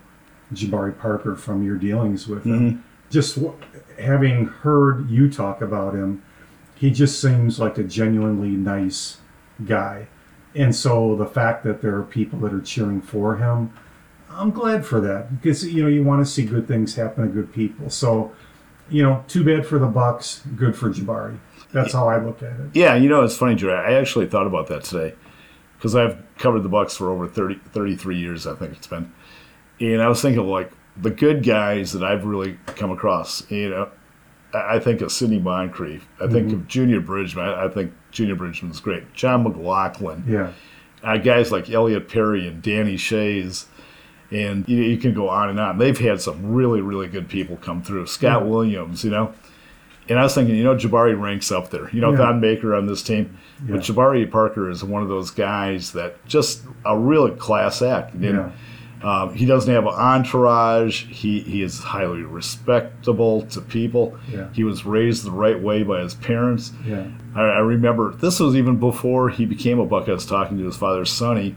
Jabari 0.53 0.95
Parker 0.95 1.35
from 1.35 1.63
your 1.65 1.77
dealings 1.77 2.27
with 2.27 2.43
him. 2.43 2.59
Mm-hmm. 2.59 2.79
Just 3.09 3.35
w- 3.37 3.55
having 3.97 4.45
heard 4.45 5.09
you 5.09 5.29
talk 5.29 5.61
about 5.61 5.95
him, 5.95 6.21
he 6.81 6.89
just 6.89 7.21
seems 7.21 7.59
like 7.59 7.77
a 7.77 7.83
genuinely 7.83 8.49
nice 8.49 9.19
guy. 9.67 10.07
And 10.55 10.75
so 10.75 11.15
the 11.15 11.27
fact 11.27 11.63
that 11.63 11.79
there 11.83 11.95
are 11.95 12.01
people 12.01 12.39
that 12.39 12.51
are 12.51 12.59
cheering 12.59 13.03
for 13.03 13.37
him, 13.37 13.71
I'm 14.31 14.49
glad 14.49 14.83
for 14.83 14.99
that 14.99 15.39
because 15.39 15.63
you 15.63 15.83
know 15.83 15.89
you 15.89 16.03
want 16.03 16.25
to 16.25 16.31
see 16.31 16.43
good 16.43 16.67
things 16.67 16.95
happen 16.95 17.23
to 17.23 17.29
good 17.31 17.53
people. 17.53 17.91
So, 17.91 18.31
you 18.89 19.03
know, 19.03 19.23
too 19.27 19.43
bad 19.43 19.67
for 19.67 19.77
the 19.77 19.85
Bucks, 19.85 20.41
good 20.55 20.75
for 20.75 20.89
Jabari. 20.89 21.37
That's 21.71 21.93
how 21.93 22.09
I 22.09 22.17
look 22.17 22.41
at 22.41 22.59
it. 22.59 22.71
yeah, 22.73 22.95
you 22.95 23.09
know, 23.09 23.23
it's 23.23 23.37
funny, 23.37 23.53
Jerry. 23.53 23.75
I 23.75 23.99
actually 23.99 24.25
thought 24.25 24.47
about 24.47 24.65
that 24.69 24.83
today 24.83 25.13
because 25.77 25.95
I've 25.95 26.17
covered 26.39 26.61
the 26.61 26.69
Bucks 26.69 26.97
for 26.97 27.11
over 27.11 27.27
30, 27.27 27.59
33 27.73 28.17
years, 28.17 28.47
I 28.47 28.55
think 28.55 28.71
it's 28.71 28.87
been. 28.87 29.13
And 29.79 30.01
I 30.01 30.07
was 30.07 30.19
thinking 30.19 30.47
like 30.47 30.71
the 30.97 31.11
good 31.11 31.43
guys 31.43 31.93
that 31.93 32.03
I've 32.03 32.25
really 32.25 32.57
come 32.65 32.89
across. 32.89 33.49
You 33.51 33.69
know, 33.69 33.91
I 34.53 34.79
think 34.79 35.01
of 35.01 35.11
Sidney 35.11 35.39
Moncrief. 35.39 36.07
I 36.21 36.27
think 36.27 36.51
of 36.51 36.67
Junior 36.67 36.99
Bridgeman. 36.99 37.47
I 37.49 37.67
think 37.69 37.93
Junior 38.11 38.35
Bridgeman's 38.35 38.79
great. 38.79 39.13
Jon 39.13 39.43
McGlocklin. 39.45 40.27
Yeah, 40.27 40.51
uh, 41.03 41.17
guys 41.17 41.51
like 41.51 41.69
Elliot 41.69 42.09
Perry 42.09 42.47
and 42.47 42.61
Danny 42.61 42.95
Schayes, 42.95 43.65
and 44.29 44.67
you, 44.67 44.81
you 44.83 44.97
can 44.97 45.13
go 45.13 45.29
on 45.29 45.49
and 45.49 45.59
on. 45.59 45.77
They've 45.77 45.97
had 45.97 46.21
some 46.21 46.53
really, 46.53 46.81
really 46.81 47.07
good 47.07 47.29
people 47.29 47.57
come 47.57 47.81
through. 47.81 48.07
Scott 48.07 48.41
Yeah. 48.43 48.47
Williams, 48.47 49.03
you 49.03 49.11
know, 49.11 49.33
And 50.09 50.19
I 50.19 50.23
was 50.23 50.33
thinking, 50.35 50.55
you 50.55 50.63
know, 50.63 50.75
Jabari 50.75 51.17
ranks 51.19 51.51
up 51.51 51.69
there. 51.69 51.89
You 51.93 52.01
know, 52.01 52.11
Yeah. 52.11 52.17
Thon 52.17 52.41
Maker 52.41 52.75
on 52.75 52.85
this 52.87 53.01
team. 53.03 53.37
Yeah. 53.65 53.75
But 53.75 53.81
Jabari 53.81 54.29
Parker 54.29 54.69
is 54.69 54.83
one 54.83 55.01
of 55.03 55.09
those 55.09 55.31
guys 55.31 55.93
that 55.93 56.25
just 56.25 56.63
a 56.85 56.97
really 56.97 57.31
class 57.31 57.81
act. 57.81 58.13
And, 58.15 58.23
Yeah. 58.23 58.49
Um, 59.03 59.33
he 59.33 59.45
doesn't 59.45 59.73
have 59.73 59.85
an 59.85 59.93
entourage. 59.93 61.05
He, 61.07 61.39
he 61.41 61.61
is 61.63 61.79
highly 61.79 62.21
respectable 62.23 63.43
to 63.47 63.61
people. 63.61 64.17
Yeah. 64.31 64.49
He 64.53 64.63
was 64.63 64.85
raised 64.85 65.23
the 65.25 65.31
right 65.31 65.59
way 65.59 65.83
by 65.83 66.01
his 66.01 66.13
parents. 66.15 66.71
Yeah. 66.85 67.07
I, 67.35 67.41
I 67.41 67.59
remember 67.59 68.13
this 68.13 68.39
was 68.39 68.55
even 68.55 68.77
before 68.77 69.29
he 69.29 69.45
became 69.45 69.79
a 69.79 69.85
Buck. 69.85 70.07
I 70.07 70.13
was 70.13 70.25
talking 70.25 70.57
to 70.59 70.65
his 70.65 70.77
father, 70.77 71.05
Sonny, 71.05 71.55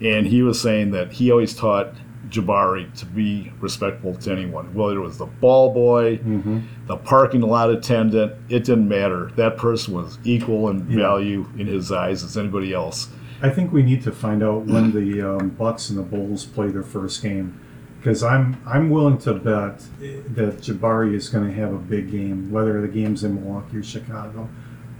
and 0.00 0.26
he 0.26 0.42
was 0.42 0.60
saying 0.60 0.92
that 0.92 1.12
he 1.12 1.30
always 1.30 1.54
taught 1.54 1.92
Jabari 2.30 2.92
to 3.00 3.06
be 3.06 3.52
respectful 3.60 4.14
to 4.14 4.30
anyone, 4.32 4.72
whether 4.72 4.96
it 4.98 5.00
was 5.00 5.18
the 5.18 5.26
ball 5.26 5.74
boy, 5.74 6.18
Mm-hmm. 6.18 6.60
the 6.86 6.96
parking 6.96 7.40
lot 7.40 7.70
attendant. 7.70 8.32
It 8.48 8.64
didn't 8.64 8.88
matter. 8.88 9.32
That 9.36 9.56
person 9.56 9.94
was 9.94 10.16
equal 10.24 10.68
in 10.70 10.88
Yeah. 10.88 10.98
value 10.98 11.46
in 11.58 11.66
his 11.66 11.90
eyes 11.90 12.22
as 12.22 12.38
anybody 12.38 12.72
else. 12.72 13.08
I 13.42 13.48
think 13.48 13.72
we 13.72 13.82
need 13.82 14.02
to 14.02 14.12
find 14.12 14.42
out 14.42 14.66
when 14.66 14.92
the 14.92 15.22
um, 15.22 15.50
Bucks 15.50 15.88
and 15.88 15.98
the 15.98 16.02
Bulls 16.02 16.44
play 16.44 16.68
their 16.68 16.82
first 16.82 17.22
game, 17.22 17.58
because 17.98 18.22
I'm 18.22 18.60
I'm 18.66 18.90
willing 18.90 19.18
to 19.18 19.34
bet 19.34 19.80
that 19.98 20.58
Jabari 20.60 21.14
is 21.14 21.28
going 21.28 21.46
to 21.46 21.54
have 21.54 21.72
a 21.72 21.78
big 21.78 22.10
game, 22.10 22.50
whether 22.50 22.80
the 22.80 22.88
game's 22.88 23.24
in 23.24 23.36
Milwaukee 23.36 23.78
or 23.78 23.82
Chicago, 23.82 24.48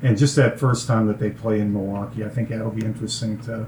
and 0.02 0.16
just 0.16 0.36
that 0.36 0.58
first 0.58 0.86
time 0.86 1.06
that 1.06 1.18
they 1.18 1.30
play 1.30 1.60
in 1.60 1.72
Milwaukee, 1.72 2.24
I 2.24 2.28
think 2.28 2.48
that'll 2.48 2.70
be 2.70 2.86
interesting 2.86 3.38
to, 3.42 3.66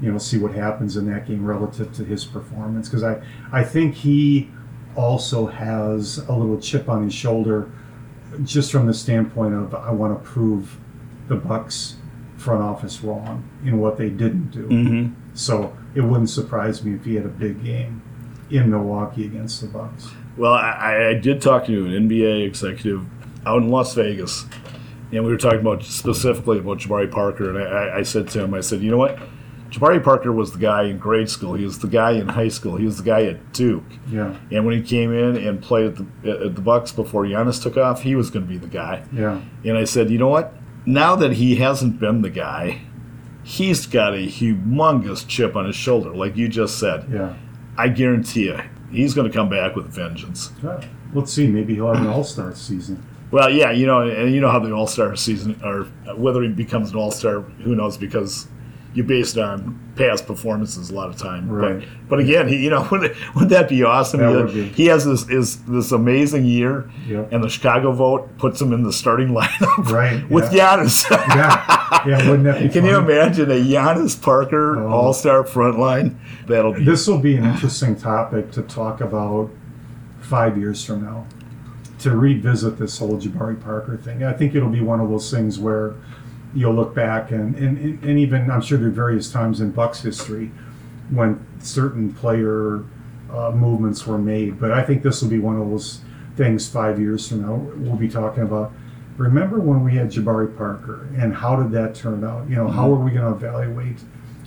you 0.00 0.12
know, 0.12 0.18
see 0.18 0.38
what 0.38 0.54
happens 0.54 0.96
in 0.96 1.10
that 1.12 1.26
game 1.26 1.44
relative 1.44 1.92
to 1.94 2.04
his 2.04 2.24
performance, 2.24 2.88
because 2.88 3.02
I 3.02 3.20
I 3.52 3.64
think 3.64 3.94
he 3.94 4.50
also 4.94 5.46
has 5.46 6.18
a 6.18 6.32
little 6.32 6.60
chip 6.60 6.88
on 6.88 7.02
his 7.02 7.12
shoulder, 7.12 7.68
just 8.44 8.70
from 8.70 8.86
the 8.86 8.94
standpoint 8.94 9.54
of 9.54 9.74
I 9.74 9.90
want 9.90 10.16
to 10.16 10.24
prove 10.24 10.78
the 11.26 11.34
Bucks 11.34 11.96
front 12.44 12.62
office 12.62 13.00
wrong 13.02 13.48
in 13.64 13.78
what 13.78 13.96
they 13.96 14.10
didn't 14.10 14.50
do. 14.50 14.68
Mm-hmm. 14.68 15.14
So 15.34 15.74
it 15.94 16.02
wouldn't 16.02 16.30
surprise 16.30 16.84
me 16.84 16.94
if 16.94 17.04
he 17.04 17.14
had 17.14 17.24
a 17.24 17.28
big 17.28 17.64
game 17.64 18.02
in 18.50 18.70
Milwaukee 18.70 19.24
against 19.24 19.60
the 19.62 19.66
Bucks. 19.68 20.08
Well, 20.36 20.52
I, 20.52 21.10
I 21.10 21.14
did 21.14 21.40
talk 21.40 21.66
to 21.66 21.86
an 21.86 22.08
NBA 22.08 22.46
executive 22.46 23.04
out 23.46 23.62
in 23.62 23.68
Las 23.68 23.94
Vegas, 23.94 24.44
and 25.12 25.24
we 25.24 25.30
were 25.30 25.38
talking 25.38 25.60
about 25.60 25.82
specifically 25.84 26.58
about 26.58 26.78
Jabari 26.78 27.10
Parker. 27.10 27.50
And 27.50 27.58
I, 27.58 27.98
I 27.98 28.02
said 28.02 28.28
to 28.30 28.44
him, 28.44 28.52
I 28.54 28.60
said, 28.60 28.80
you 28.80 28.90
know 28.90 28.98
what? 28.98 29.18
Jabari 29.70 30.02
Parker 30.02 30.30
was 30.30 30.52
the 30.52 30.58
guy 30.58 30.84
in 30.84 30.98
grade 30.98 31.28
school. 31.28 31.54
He 31.54 31.64
was 31.64 31.80
the 31.80 31.88
guy 31.88 32.12
in 32.12 32.28
high 32.28 32.48
school. 32.48 32.76
He 32.76 32.84
was 32.84 32.98
the 32.98 33.02
guy 33.04 33.24
at 33.24 33.52
Duke. 33.52 33.82
Yeah, 34.08 34.36
And 34.52 34.64
when 34.64 34.76
he 34.76 34.82
came 34.82 35.12
in 35.12 35.36
and 35.36 35.60
played 35.60 35.86
at 35.86 35.96
the, 35.96 36.44
at 36.46 36.54
the 36.54 36.60
Bucks 36.60 36.92
before 36.92 37.24
Giannis 37.24 37.60
took 37.60 37.76
off, 37.76 38.02
he 38.02 38.14
was 38.14 38.30
going 38.30 38.46
to 38.46 38.48
be 38.48 38.58
the 38.58 38.68
guy. 38.68 39.02
yeah, 39.12 39.40
And 39.64 39.76
I 39.76 39.84
said, 39.84 40.10
you 40.10 40.18
know 40.18 40.28
what? 40.28 40.54
Now 40.86 41.16
that 41.16 41.32
he 41.34 41.56
hasn't 41.56 41.98
been 41.98 42.22
the 42.22 42.30
guy, 42.30 42.80
he's 43.42 43.86
got 43.86 44.14
a 44.14 44.26
humongous 44.26 45.26
chip 45.26 45.56
on 45.56 45.66
his 45.66 45.76
shoulder, 45.76 46.14
like 46.14 46.36
you 46.36 46.48
just 46.48 46.78
said. 46.78 47.06
yeah. 47.10 47.34
I 47.76 47.88
guarantee 47.88 48.44
you, 48.44 48.60
he's 48.90 49.14
going 49.14 49.28
to 49.28 49.36
come 49.36 49.48
back 49.48 49.74
with 49.74 49.86
vengeance. 49.88 50.52
Well, 50.62 50.80
Let's 51.12 51.32
see. 51.32 51.46
Maybe 51.48 51.74
he'll 51.74 51.92
have 51.92 52.02
an 52.04 52.08
All 52.08 52.22
Star 52.24 52.54
season. 52.54 53.04
Well, 53.30 53.50
yeah, 53.50 53.70
you 53.72 53.86
know, 53.86 54.02
and 54.02 54.32
you 54.32 54.40
know 54.40 54.50
how 54.50 54.58
the 54.60 54.72
All 54.72 54.86
Star 54.86 55.14
season, 55.16 55.60
or 55.64 55.84
whether 56.16 56.42
he 56.42 56.48
becomes 56.48 56.90
an 56.92 56.96
All 56.96 57.10
Star, 57.10 57.40
who 57.40 57.74
knows? 57.74 57.96
Because 57.96 58.46
you 58.94 59.02
base 59.02 59.36
it 59.36 59.42
on 59.42 59.78
past 59.96 60.26
performances 60.26 60.90
a 60.90 60.94
lot 60.94 61.08
of 61.10 61.16
time. 61.16 61.48
Right. 61.48 61.80
But, 61.80 62.08
but 62.08 62.18
again, 62.20 62.48
he, 62.48 62.62
you 62.64 62.70
know, 62.70 62.86
wouldn't, 62.90 63.14
wouldn't 63.34 63.50
that 63.50 63.68
be 63.68 63.82
awesome? 63.82 64.20
That 64.20 64.30
he, 64.30 64.36
would 64.36 64.54
be. 64.54 64.68
he 64.68 64.86
has 64.86 65.04
this 65.04 65.28
is 65.28 65.62
this 65.64 65.92
amazing 65.92 66.44
year, 66.44 66.88
Yep. 67.08 67.32
and 67.32 67.42
the 67.44 67.48
Chicago 67.48 67.92
vote 67.92 68.38
puts 68.38 68.60
him 68.60 68.72
in 68.72 68.82
the 68.84 68.92
starting 68.92 69.28
lineup 69.34 69.90
Right, 69.90 70.28
with 70.30 70.52
yeah. 70.52 70.76
Giannis. 70.76 71.10
Yeah, 71.10 72.06
yeah. 72.06 72.30
Wouldn't 72.30 72.44
that 72.44 72.62
be? 72.62 72.68
Can 72.68 72.84
you 72.84 72.96
imagine 72.98 73.50
a 73.50 73.54
Giannis 73.54 74.20
Parker 74.20 74.78
Oh. 74.78 74.88
All 74.88 75.12
Star 75.12 75.44
front 75.44 75.78
line? 75.78 76.18
That'll 76.46 76.72
be 76.72 76.84
This 76.84 77.06
will 77.06 77.18
be 77.18 77.36
an 77.36 77.44
interesting 77.44 77.96
topic 77.96 78.50
to 78.52 78.62
talk 78.62 79.00
about 79.00 79.50
five 80.20 80.56
years 80.56 80.84
from 80.84 81.04
now. 81.04 81.26
To 82.00 82.10
revisit 82.16 82.78
this 82.78 82.98
whole 82.98 83.18
Jabari 83.18 83.60
Parker 83.62 83.96
thing, 83.96 84.24
I 84.24 84.32
think 84.34 84.54
it'll 84.54 84.68
be 84.68 84.82
one 84.82 85.00
of 85.00 85.08
those 85.08 85.30
things 85.30 85.58
where 85.58 85.94
you'll 86.54 86.74
look 86.74 86.94
back 86.94 87.30
and, 87.30 87.56
and, 87.56 88.02
and 88.02 88.18
even 88.18 88.50
I'm 88.50 88.60
sure 88.60 88.78
there 88.78 88.88
are 88.88 88.92
various 88.92 89.30
times 89.30 89.60
in 89.60 89.72
Bucks 89.72 90.02
history 90.02 90.50
when 91.10 91.44
certain 91.58 92.12
player 92.12 92.84
uh, 93.30 93.50
movements 93.50 94.06
were 94.06 94.18
made. 94.18 94.60
But 94.60 94.70
I 94.70 94.82
think 94.82 95.02
this 95.02 95.20
will 95.20 95.30
be 95.30 95.38
one 95.38 95.60
of 95.60 95.68
those 95.68 96.00
things 96.36 96.68
five 96.68 97.00
years 97.00 97.28
from 97.28 97.42
now 97.42 97.54
we'll 97.54 97.96
be 97.96 98.08
talking 98.08 98.42
about. 98.42 98.72
Remember 99.16 99.60
when 99.60 99.84
we 99.84 99.94
had 99.94 100.10
Jabari 100.10 100.56
Parker 100.56 101.08
and 101.16 101.34
how 101.34 101.56
did 101.56 101.72
that 101.72 101.94
turn 101.94 102.24
out? 102.24 102.48
You 102.48 102.56
know, 102.56 102.68
how 102.68 102.90
are 102.90 102.96
we 102.96 103.10
going 103.10 103.24
to 103.24 103.32
evaluate 103.32 103.98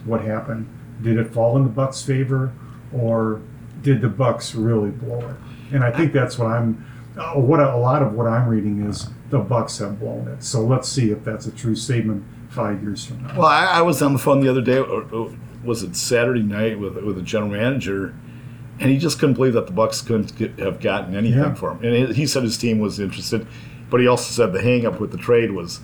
what 0.05 0.21
happened? 0.21 0.67
Did 1.01 1.17
it 1.17 1.33
fall 1.33 1.57
in 1.57 1.63
the 1.63 1.69
Bucks' 1.69 2.01
favor, 2.01 2.51
or 2.91 3.41
did 3.81 4.01
the 4.01 4.07
Bucks 4.07 4.55
really 4.55 4.89
blow 4.89 5.19
it? 5.19 5.35
And 5.73 5.83
I 5.83 5.91
think 5.91 6.11
that's 6.11 6.37
what 6.39 6.47
I'm. 6.47 6.85
Uh, 7.15 7.33
what 7.33 7.59
a 7.59 7.75
lot 7.75 8.01
of 8.01 8.13
what 8.13 8.27
I'm 8.27 8.47
reading 8.47 8.83
is 8.83 9.07
the 9.29 9.39
Bucks 9.39 9.77
have 9.79 9.99
blown 9.99 10.27
it. 10.27 10.43
So 10.43 10.61
let's 10.61 10.87
see 10.87 11.11
if 11.11 11.23
that's 11.23 11.45
a 11.47 11.51
true 11.51 11.75
statement 11.75 12.23
five 12.49 12.81
years 12.81 13.05
from 13.05 13.23
now. 13.23 13.33
Well, 13.37 13.47
I, 13.47 13.65
I 13.65 13.81
was 13.81 14.01
on 14.01 14.13
the 14.13 14.19
phone 14.19 14.39
the 14.39 14.49
other 14.49 14.61
day. 14.61 14.77
Or, 14.77 15.03
or 15.13 15.31
was 15.63 15.83
it 15.83 15.95
Saturday 15.95 16.43
night 16.43 16.79
with 16.79 16.95
with 16.97 17.17
a 17.17 17.21
general 17.21 17.51
manager, 17.51 18.13
and 18.79 18.89
he 18.89 18.97
just 18.97 19.19
couldn't 19.19 19.35
believe 19.35 19.53
that 19.53 19.65
the 19.67 19.73
Bucks 19.73 20.01
couldn't 20.01 20.35
get, 20.37 20.57
have 20.59 20.79
gotten 20.79 21.15
anything 21.15 21.39
Yeah. 21.39 21.53
for 21.55 21.71
him. 21.71 21.83
And 21.83 22.15
he- 22.15 22.25
said 22.27 22.43
his 22.43 22.57
team 22.57 22.79
was 22.79 22.99
interested, 22.99 23.45
but 23.89 23.99
he 23.99 24.07
also 24.07 24.31
said 24.31 24.53
the 24.53 24.61
hang 24.61 24.85
up 24.85 24.99
with 24.99 25.11
the 25.11 25.17
trade 25.17 25.51
was 25.51 25.81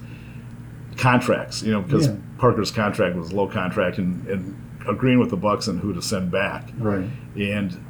contracts. 0.98 1.64
You 1.64 1.72
know, 1.72 1.82
because 1.82 2.08
Yeah. 2.08 2.16
Parker's 2.38 2.72
contract 2.72 3.16
was 3.16 3.34
low 3.34 3.48
contract, 3.48 3.98
and, 3.98 4.26
and 4.28 4.56
agreeing 4.88 5.20
with 5.20 5.30
the 5.30 5.38
Bucks 5.38 5.68
and 5.68 5.80
who 5.80 5.94
to 5.94 6.02
send 6.02 6.32
back. 6.32 6.70
right. 6.78 7.06
And 7.38 7.84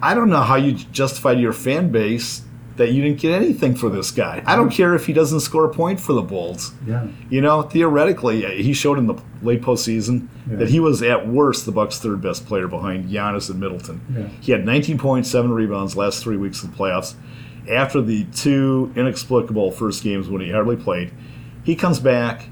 I 0.00 0.14
don't 0.14 0.28
know 0.30 0.42
how 0.42 0.54
you 0.56 0.72
justify 0.74 1.34
to 1.34 1.40
your 1.40 1.52
fan 1.52 1.90
base 1.90 2.42
that 2.78 2.92
you 2.92 3.02
didn't 3.02 3.20
get 3.20 3.32
anything 3.32 3.74
for 3.74 3.90
this 3.90 4.10
guy. 4.10 4.42
I 4.46 4.56
don't 4.56 4.70
care 4.70 4.94
if 4.94 5.06
he 5.06 5.12
doesn't 5.12 5.40
score 5.40 5.64
a 5.66 5.68
point 5.68 6.00
for 6.00 6.12
the 6.14 6.22
Bulls. 6.22 6.72
Yeah. 6.86 7.06
You 7.28 7.40
know, 7.40 7.62
theoretically, 7.62 8.62
he 8.62 8.72
showed 8.72 8.98
in 8.98 9.06
the 9.06 9.14
late 9.42 9.60
postseason 9.62 10.28
Yeah. 10.50 10.56
that 10.56 10.70
he 10.70 10.80
was 10.80 11.02
at 11.02 11.28
worst 11.28 11.66
the 11.66 11.72
Bucks' 11.72 11.98
third 11.98 12.20
best 12.22 12.46
player 12.46 12.66
behind 12.68 13.10
Giannis 13.10 13.50
and 13.50 13.60
Middleton. 13.60 14.00
Yeah. 14.16 14.26
He 14.40 14.52
had 14.52 14.64
19 14.64 14.96
points, 14.98 15.30
seven 15.30 15.52
rebounds 15.52 15.96
last 15.96 16.22
three 16.22 16.36
weeks 16.36 16.62
of 16.62 16.70
the 16.70 16.76
playoffs. 16.76 17.14
After 17.70 18.00
the 18.00 18.24
two 18.34 18.92
inexplicable 18.96 19.72
first 19.72 20.02
games 20.02 20.28
when 20.28 20.40
he 20.40 20.50
hardly 20.50 20.76
played, 20.76 21.10
he 21.64 21.74
comes 21.76 22.00
back, 22.00 22.48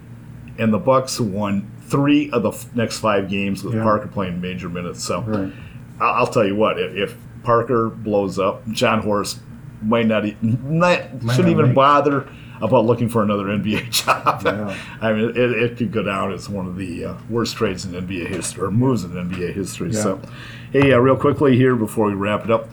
and 0.59 0.73
the 0.75 0.79
Bucks 0.79 1.19
won 1.19 1.71
three 1.89 2.31
of 2.33 2.43
the 2.43 2.51
f- 2.51 2.67
next 2.75 2.99
five 2.99 3.29
games 3.31 3.63
with 3.65 3.75
Yeah. 3.75 3.83
Parker 3.83 4.09
playing 4.09 4.41
major 4.41 4.69
minutes. 4.69 5.03
So 5.05 5.23
Right. 5.23 5.53
I'll, 6.01 6.15
I'll 6.15 6.27
tell 6.27 6.45
you 6.47 6.57
what, 6.57 6.79
if, 6.81 6.95
if 6.97 7.17
Parker 7.45 7.89
blows 7.89 8.39
up, 8.41 8.69
Jon 8.73 9.01
Horst 9.03 9.39
might 9.87 10.07
not, 10.07 10.25
e- 10.27 10.37
not 10.43 11.23
Might 11.23 11.35
shouldn't 11.35 11.39
not 11.39 11.49
even 11.49 11.67
make- 11.67 11.75
bother 11.75 12.29
about 12.63 12.87
looking 12.87 13.09
for 13.09 13.23
another 13.23 13.45
NBA 13.45 13.91
job. 14.05 14.43
Yeah. 14.45 14.77
I 15.01 15.13
mean, 15.13 15.31
it, 15.31 15.37
it 15.37 15.77
could 15.77 15.93
go 15.93 16.03
down 16.03 16.33
as 16.33 16.49
one 16.49 16.67
of 16.67 16.77
the 16.77 17.05
uh, 17.05 17.15
worst 17.29 17.57
trades 17.57 17.85
in 17.85 17.93
NBA 17.93 18.29
history 18.29 18.65
or 18.65 18.71
moves 18.71 19.05
in 19.05 19.11
NBA 19.13 19.53
history. 19.55 19.91
Yeah. 19.91 20.03
So, 20.03 20.21
hey, 20.73 20.93
uh, 20.93 20.99
real 20.99 21.17
quickly 21.17 21.57
here 21.57 21.77
before 21.77 22.07
we 22.07 22.15
wrap 22.15 22.45
it 22.45 22.51
up, 22.51 22.69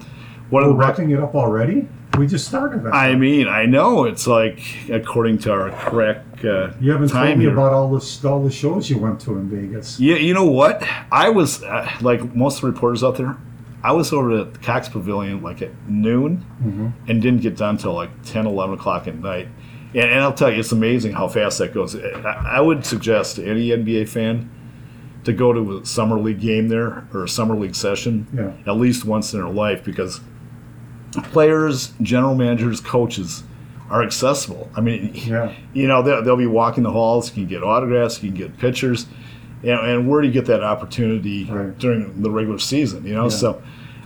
one 0.49 0.63
of 0.63 0.67
We're 0.69 0.73
the 0.73 0.79
wrapping 0.79 1.11
it 1.11 1.19
up 1.19 1.35
already. 1.35 1.87
We 2.17 2.27
just 2.27 2.47
started. 2.47 2.83
That. 2.83 2.93
I 2.93 3.15
mean, 3.15 3.47
I 3.47 3.65
know 3.65 4.05
it's 4.05 4.27
like 4.27 4.59
according 4.89 5.39
to 5.39 5.51
our 5.51 5.71
correct 5.71 6.45
uh, 6.45 6.71
you 6.79 6.91
haven't 6.91 7.09
told 7.09 7.37
me 7.37 7.45
here. 7.45 7.53
about 7.53 7.73
all 7.73 7.89
the 7.89 8.27
all 8.29 8.43
the 8.43 8.51
shows 8.51 8.87
you 8.89 8.99
went 8.99 9.19
to 9.21 9.31
in 9.31 9.49
Vegas. 9.49 9.99
Yeah, 9.99 10.17
you 10.17 10.33
know 10.35 10.45
what? 10.45 10.83
I 11.11 11.29
was 11.29 11.63
uh, 11.63 11.89
like 12.01 12.35
most 12.35 12.59
of 12.59 12.65
reporters 12.65 13.03
out 13.03 13.17
there. 13.17 13.35
I 13.83 13.91
was 13.91 14.13
over 14.13 14.39
at 14.39 14.53
the 14.53 14.59
Cox 14.59 14.87
Pavilion 14.89 15.41
like 15.43 15.61
at 15.61 15.71
noon 15.89 16.45
Mm-hmm. 16.63 16.87
and 17.09 17.21
didn't 17.21 17.41
get 17.41 17.57
done 17.57 17.77
till 17.77 17.93
like 17.93 18.09
10, 18.23 18.45
11 18.47 18.75
o'clock 18.75 19.07
at 19.07 19.15
night. 19.17 19.47
And, 19.93 20.09
and 20.09 20.19
I'll 20.21 20.33
tell 20.33 20.49
you, 20.51 20.59
it's 20.61 20.71
amazing 20.71 21.11
how 21.13 21.27
fast 21.27 21.57
that 21.59 21.73
goes. 21.73 21.95
I, 21.95 22.55
I 22.57 22.61
would 22.61 22.85
suggest 22.85 23.35
to 23.35 23.45
any 23.45 23.69
NBA 23.69 24.07
fan 24.09 24.49
to 25.25 25.33
go 25.33 25.51
to 25.53 25.77
a 25.79 25.85
summer 25.85 26.17
league 26.19 26.39
game 26.39 26.67
there 26.69 27.07
or 27.13 27.23
a 27.25 27.29
summer 27.29 27.55
league 27.55 27.75
session 27.75 28.27
Yeah. 28.33 28.53
at 28.71 28.77
least 28.77 29.05
once 29.05 29.33
in 29.33 29.39
their 29.41 29.49
life 29.49 29.83
because 29.83 30.19
players, 31.31 31.93
general 32.01 32.35
managers, 32.35 32.79
coaches 32.81 33.43
are 33.89 34.01
accessible. 34.03 34.69
I 34.75 34.81
mean, 34.81 35.11
Yeah. 35.13 35.53
you 35.73 35.87
know, 35.87 36.01
they'll, 36.01 36.23
they'll 36.23 36.37
be 36.37 36.47
walking 36.47 36.83
the 36.83 36.91
halls. 36.91 37.29
You 37.29 37.43
can 37.43 37.47
get 37.47 37.63
autographs. 37.63 38.21
You 38.23 38.29
can 38.29 38.37
get 38.37 38.57
pictures. 38.57 39.05
And, 39.61 39.79
and 39.79 40.09
where 40.09 40.21
do 40.21 40.27
you 40.27 40.33
get 40.33 40.45
that 40.47 40.63
opportunity 40.63 41.45
Right. 41.45 41.77
during 41.77 42.21
the 42.21 42.31
regular 42.31 42.59
season? 42.59 43.05
You 43.05 43.13
know, 43.15 43.23
Yeah. 43.23 43.29
so 43.29 43.61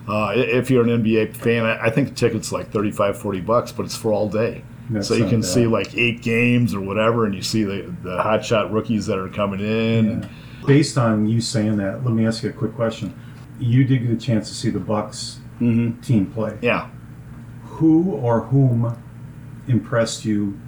uh, 0.08 0.34
if 0.36 0.70
you're 0.70 0.84
an 0.84 1.04
NBA 1.04 1.36
fan, 1.36 1.66
I, 1.66 1.90
think 1.90 2.10
the 2.10 2.16
ticket's 2.16 2.52
like 2.52 2.72
35, 2.72 3.20
40 3.20 3.42
bucks, 3.42 3.72
but 3.72 3.86
it's 3.86 3.96
for 3.96 4.14
all 4.14 4.30
day. 4.30 4.64
That's 4.90 5.08
so 5.08 5.16
you 5.16 5.28
can 5.28 5.44
see 5.44 5.68
like 5.68 5.96
eight 5.96 6.22
games 6.22 6.74
or 6.74 6.80
whatever, 6.80 7.26
and 7.26 7.36
you 7.36 7.42
see 7.42 7.64
the, 7.64 7.94
the 8.04 8.22
hot 8.22 8.46
shot 8.46 8.72
rookies 8.72 9.06
that 9.08 9.18
are 9.20 9.28
coming 9.28 9.60
in. 9.60 10.22
Yeah. 10.22 10.30
Based 10.66 10.98
on 10.98 11.28
you 11.28 11.42
saying 11.42 11.78
that, 11.78 12.06
let 12.06 12.14
me 12.14 12.26
ask 12.26 12.44
you 12.44 12.50
a 12.50 12.54
quick 12.54 12.74
question. 12.74 13.18
You 13.60 13.84
did 13.84 14.04
get 14.04 14.12
a 14.12 14.18
chance 14.18 14.48
to 14.50 14.56
see 14.56 14.70
the 14.70 14.80
Bucks 14.80 15.40
Mm-hmm. 15.60 16.02
team 16.02 16.28
play. 16.28 16.58
Yeah. 16.62 16.90
Who 17.64 18.12
or 18.12 18.42
whom 18.42 18.96
impressed 19.68 20.24
you? 20.24 20.60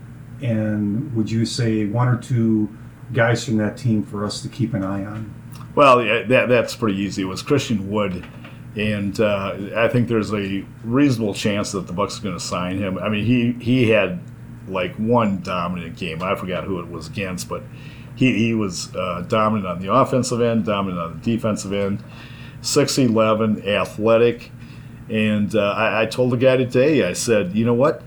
And 0.41 1.13
would 1.15 1.29
you 1.29 1.45
say 1.45 1.85
one 1.85 2.07
or 2.07 2.17
two 2.17 2.75
guys 3.13 3.45
from 3.45 3.57
that 3.57 3.77
team 3.77 4.03
for 4.03 4.25
us 4.25 4.41
to 4.41 4.49
keep 4.49 4.73
an 4.73 4.83
eye 4.83 5.05
on? 5.05 5.33
Well, 5.75 6.03
yeah, 6.03 6.23
that, 6.23 6.49
that's 6.49 6.75
pretty 6.75 6.97
easy. 6.97 7.21
It 7.21 7.25
was 7.25 7.41
Christian 7.41 7.89
Wood, 7.91 8.25
and 8.79 9.19
uh, 9.19 9.57
I 9.75 9.89
think 9.89 10.07
there's 10.07 10.33
a 10.33 10.63
reasonable 10.85 11.33
chance 11.33 11.73
that 11.73 11.85
the 11.85 11.93
Bucks 11.93 12.19
are 12.19 12.23
going 12.23 12.37
to 12.37 12.43
sign 12.43 12.77
him. 12.77 12.97
I 12.97 13.09
mean, 13.09 13.25
he 13.25 13.51
he 13.63 13.89
had 13.89 14.21
like 14.67 14.95
one 14.95 15.41
dominant 15.41 15.97
game. 15.97 16.23
I 16.23 16.35
forgot 16.35 16.63
who 16.63 16.79
it 16.79 16.89
was 16.89 17.07
against, 17.07 17.49
but 17.49 17.63
he, 18.15 18.37
he 18.37 18.53
was 18.53 18.95
uh, 18.95 19.25
dominant 19.27 19.67
on 19.67 19.79
the 19.79 19.91
offensive 19.93 20.41
end, 20.41 20.65
dominant 20.65 21.01
on 21.01 21.19
the 21.19 21.19
defensive 21.19 21.73
end. 21.73 22.03
6'11", 22.61 23.65
athletic. 23.65 24.51
And 25.09 25.53
uh, 25.55 25.71
I, 25.71 26.03
I, 26.03 26.05
told 26.05 26.31
the 26.31 26.37
guy 26.37 26.57
today, 26.57 27.03
I 27.03 27.13
said, 27.13 27.55
you 27.55 27.65
know 27.65 27.73
what? 27.73 28.03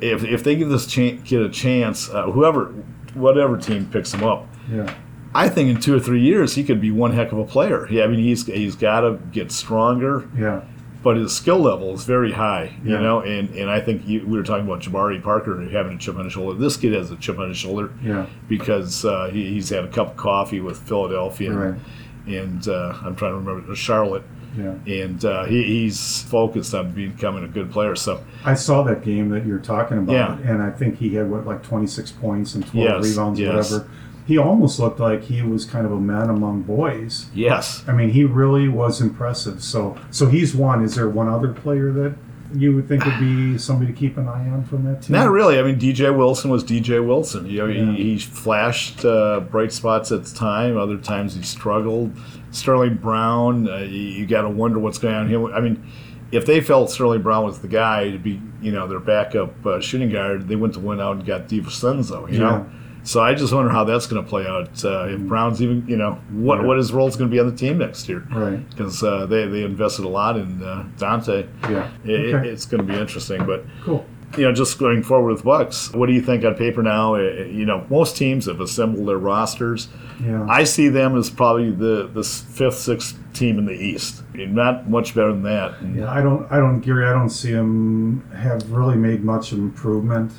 If, 0.00 0.22
if 0.22 0.44
they 0.44 0.54
give 0.54 0.68
this 0.68 0.86
ch- 0.86 1.18
kid 1.24 1.42
a 1.42 1.48
chance, 1.48 2.08
uh, 2.08 2.30
whoever, 2.30 2.66
whatever 3.14 3.56
team 3.56 3.86
picks 3.86 4.14
him 4.14 4.22
up, 4.22 4.46
yeah. 4.70 4.94
I 5.34 5.48
think 5.48 5.68
in 5.74 5.80
two 5.80 5.94
or 5.96 6.00
three 6.00 6.20
years 6.22 6.54
he 6.54 6.64
could 6.64 6.80
be 6.80 6.90
one 6.90 7.12
heck 7.12 7.32
of 7.32 7.38
a 7.38 7.44
player. 7.44 7.86
Yeah, 7.90 8.04
I 8.04 8.06
mean 8.08 8.18
he's 8.20 8.46
he's 8.46 8.74
got 8.74 9.00
to 9.02 9.18
get 9.32 9.52
stronger. 9.52 10.28
Yeah. 10.36 10.62
But 11.02 11.16
his 11.16 11.34
skill 11.34 11.58
level 11.60 11.94
is 11.94 12.04
very 12.04 12.30
high, 12.32 12.74
you 12.84 12.90
know, 12.98 13.20
and, 13.20 13.48
and 13.54 13.70
I 13.70 13.80
think 13.80 14.06
you, 14.06 14.20
we 14.26 14.36
were 14.36 14.44
talking 14.44 14.66
about 14.66 14.82
Jabari 14.82 15.22
Parker 15.22 15.58
having 15.70 15.96
a 15.96 15.98
chip 15.98 16.16
on 16.18 16.24
his 16.24 16.34
shoulder. 16.34 16.58
This 16.58 16.76
kid 16.76 16.92
has 16.92 17.10
a 17.10 17.16
chip 17.16 17.38
on 17.38 17.48
his 17.48 17.56
shoulder 17.56 17.90
Yeah. 18.02 18.26
because 18.50 19.02
uh, 19.06 19.30
he, 19.32 19.48
he's 19.48 19.70
had 19.70 19.82
a 19.84 19.88
cup 19.88 20.08
of 20.10 20.16
coffee 20.18 20.60
with 20.60 20.78
Philadelphia 20.86 21.54
Right. 21.54 21.80
and 22.26 22.68
uh, 22.68 22.98
I'm 23.02 23.16
trying 23.16 23.32
to 23.32 23.38
remember 23.38 23.74
Charlotte, 23.74 24.24
Yeah. 24.58 24.74
and 24.86 25.24
uh, 25.24 25.44
he, 25.46 25.62
he's 25.62 26.20
focused 26.24 26.74
on 26.74 26.92
becoming 26.92 27.44
a 27.44 27.48
good 27.48 27.72
player. 27.72 27.96
So 27.96 28.22
I 28.44 28.52
saw 28.52 28.82
that 28.82 29.02
game 29.02 29.30
that 29.30 29.46
you're 29.46 29.58
talking 29.58 29.96
about, 29.96 30.12
Yeah. 30.12 30.52
and 30.52 30.62
I 30.62 30.68
think 30.68 30.98
he 30.98 31.14
had 31.14 31.30
what 31.30 31.46
like 31.46 31.62
26 31.62 32.12
points 32.12 32.54
and 32.54 32.66
12 32.66 32.74
Yes, 33.04 33.10
rebounds, 33.10 33.40
or 33.40 33.42
yes. 33.44 33.72
whatever. 33.72 33.90
He 34.30 34.38
almost 34.38 34.78
looked 34.78 35.00
like 35.00 35.24
he 35.24 35.42
was 35.42 35.64
kind 35.64 35.84
of 35.84 35.92
a 35.92 36.00
man 36.00 36.30
among 36.30 36.62
boys. 36.62 37.26
yes, 37.34 37.82
I 37.88 37.92
mean, 37.92 38.10
he 38.10 38.22
really 38.24 38.68
was 38.68 39.00
impressive. 39.00 39.60
So, 39.62 39.98
so 40.12 40.26
he's 40.26 40.54
one. 40.54 40.84
Is 40.84 40.94
there 40.94 41.08
one 41.08 41.28
other 41.28 41.52
player 41.52 41.90
that 41.92 42.14
you 42.54 42.74
would 42.76 42.86
think 42.88 43.04
would 43.04 43.18
be 43.18 43.58
somebody 43.68 43.92
to 43.92 43.98
keep 43.98 44.16
an 44.18 44.28
eye 44.28 44.48
on 44.50 44.62
from 44.64 44.84
that 44.84 45.02
team? 45.02 45.14
not 45.16 45.30
really. 45.30 45.58
I 45.58 45.62
mean, 45.62 45.78
DJ 45.80 46.16
Wilson 46.16 46.48
was 46.50 46.62
DJ 46.62 47.04
Wilson. 47.04 47.46
You 47.46 47.58
know, 47.58 47.66
Yeah. 47.66 47.92
he, 47.92 48.02
he 48.14 48.18
flashed 48.18 49.04
uh, 49.04 49.40
bright 49.40 49.72
spots 49.72 50.12
at 50.12 50.24
the 50.24 50.34
time. 50.34 50.76
Other 50.78 50.96
times 50.98 51.34
he 51.34 51.42
struggled. 51.42 52.12
Sterling 52.52 52.96
Brown, 52.98 53.68
uh, 53.68 53.78
you, 53.78 54.00
you 54.00 54.26
got 54.26 54.42
to 54.42 54.48
wonder 54.48 54.78
what's 54.78 54.98
going 54.98 55.14
on 55.14 55.28
here. 55.28 55.52
I 55.52 55.60
mean. 55.60 55.84
If 56.32 56.46
they 56.46 56.60
felt 56.60 56.92
Sterling 56.92 57.22
Brown 57.22 57.42
was 57.44 57.58
the 57.58 57.66
guy 57.66 58.08
to 58.12 58.16
be, 58.16 58.40
you 58.62 58.70
know, 58.70 58.86
their 58.86 59.00
backup 59.00 59.66
uh, 59.66 59.80
shooting 59.80 60.10
guard, 60.10 60.46
they 60.46 60.54
went 60.54 60.74
to 60.74 60.78
win 60.78 61.00
out 61.00 61.16
and 61.16 61.26
got 61.26 61.48
DiVincenzo, 61.48 62.30
you 62.30 62.38
Yeah. 62.38 62.44
know. 62.50 62.66
So 63.02 63.20
I 63.22 63.34
just 63.34 63.52
wonder 63.52 63.70
how 63.70 63.84
that's 63.84 64.06
going 64.06 64.22
to 64.22 64.28
play 64.28 64.46
out. 64.46 64.84
Uh, 64.84 65.06
if 65.08 65.20
Brown's 65.20 65.62
even, 65.62 65.84
you 65.88 65.96
know, 65.96 66.18
what 66.30 66.60
Yeah. 66.60 66.66
what 66.66 66.76
his 66.76 66.92
role 66.92 67.08
is 67.08 67.16
going 67.16 67.30
to 67.30 67.34
be 67.34 67.40
on 67.40 67.46
the 67.50 67.56
team 67.56 67.78
next 67.78 68.08
year. 68.08 68.26
Right. 68.30 68.68
Because 68.70 69.02
uh, 69.02 69.26
they 69.26 69.46
they 69.46 69.64
invested 69.64 70.04
a 70.04 70.08
lot 70.08 70.36
in 70.36 70.62
uh, 70.62 70.84
Donte. 70.98 71.46
Yeah. 71.68 71.88
It, 72.04 72.34
Okay. 72.34 72.48
it's 72.48 72.66
going 72.66 72.86
to 72.86 72.92
be 72.92 72.98
interesting, 72.98 73.44
but 73.46 73.64
Cool. 73.84 74.04
you 74.36 74.44
know, 74.44 74.52
just 74.52 74.78
going 74.78 75.02
forward 75.02 75.32
with 75.32 75.44
Bucks, 75.44 75.92
what 75.94 76.06
do 76.06 76.12
you 76.12 76.20
think 76.22 76.44
on 76.44 76.54
paper 76.54 76.82
now? 76.82 77.14
Uh, 77.14 77.18
You 77.50 77.64
know, 77.66 77.84
most 77.90 78.16
teams 78.16 78.46
have 78.46 78.60
assembled 78.60 79.08
their 79.08 79.18
rosters. 79.18 79.88
Yeah. 80.22 80.46
I 80.48 80.64
see 80.64 80.88
them 80.88 81.16
as 81.16 81.30
probably 81.30 81.70
the 81.70 82.10
the 82.12 82.22
fifth, 82.22 82.78
sixth 82.78 83.16
team 83.32 83.58
in 83.58 83.64
the 83.64 83.72
East. 83.72 84.22
Not 84.34 84.90
much 84.90 85.14
better 85.14 85.32
than 85.32 85.42
that. 85.44 85.74
Yeah, 85.96 86.10
I 86.10 86.20
don't, 86.20 86.46
I 86.52 86.56
don't, 86.58 86.80
Gary, 86.80 87.06
I 87.06 87.12
don't 87.12 87.30
see 87.30 87.52
them 87.52 88.22
have 88.34 88.70
really 88.70 88.96
made 88.96 89.24
much 89.24 89.52
improvement. 89.52 90.32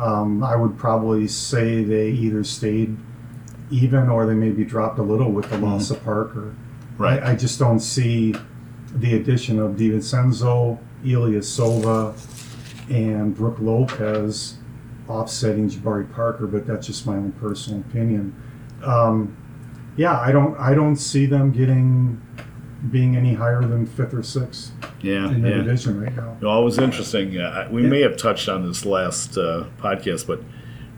Um, 0.00 0.42
I 0.42 0.56
would 0.56 0.78
probably 0.78 1.28
say 1.28 1.84
they 1.84 2.08
either 2.08 2.42
stayed 2.42 2.96
even 3.70 4.08
or 4.08 4.26
they 4.26 4.34
maybe 4.34 4.64
dropped 4.64 4.98
a 4.98 5.02
little 5.02 5.30
with 5.30 5.50
the 5.50 5.58
loss 5.58 5.90
of 5.90 6.02
Parker. 6.02 6.54
Right. 6.96 7.22
I, 7.22 7.32
I 7.32 7.36
just 7.36 7.58
don't 7.58 7.80
see 7.80 8.34
the 8.94 9.14
addition 9.14 9.58
of 9.58 9.72
DiVincenzo, 9.76 10.78
Ilyasova, 11.04 12.18
and 12.90 13.36
Brook 13.36 13.58
Lopez 13.60 14.56
offsetting 15.08 15.68
Jabari 15.68 16.10
Parker, 16.12 16.46
but 16.46 16.66
that's 16.66 16.86
just 16.86 17.06
my 17.06 17.16
own 17.16 17.32
personal 17.32 17.80
opinion. 17.80 18.34
Um, 18.82 19.36
yeah, 19.96 20.18
I 20.18 20.32
don't, 20.32 20.58
I 20.58 20.74
don't 20.74 20.96
see 20.96 21.26
them 21.26 21.52
getting 21.52 22.20
being 22.90 23.16
any 23.16 23.34
higher 23.34 23.60
than 23.60 23.86
fifth 23.86 24.14
or 24.14 24.22
sixth 24.22 24.72
yeah, 25.02 25.28
in 25.28 25.42
the 25.42 25.50
yeah. 25.50 25.56
division 25.56 26.00
right 26.00 26.14
now. 26.16 26.36
Well, 26.40 26.62
it 26.62 26.64
was 26.64 26.78
interesting. 26.78 27.38
Uh, 27.38 27.68
we 27.70 27.82
may 27.82 28.00
have 28.00 28.16
touched 28.16 28.48
on 28.48 28.66
this 28.66 28.86
last 28.86 29.36
uh, 29.36 29.66
podcast, 29.78 30.26
but 30.26 30.40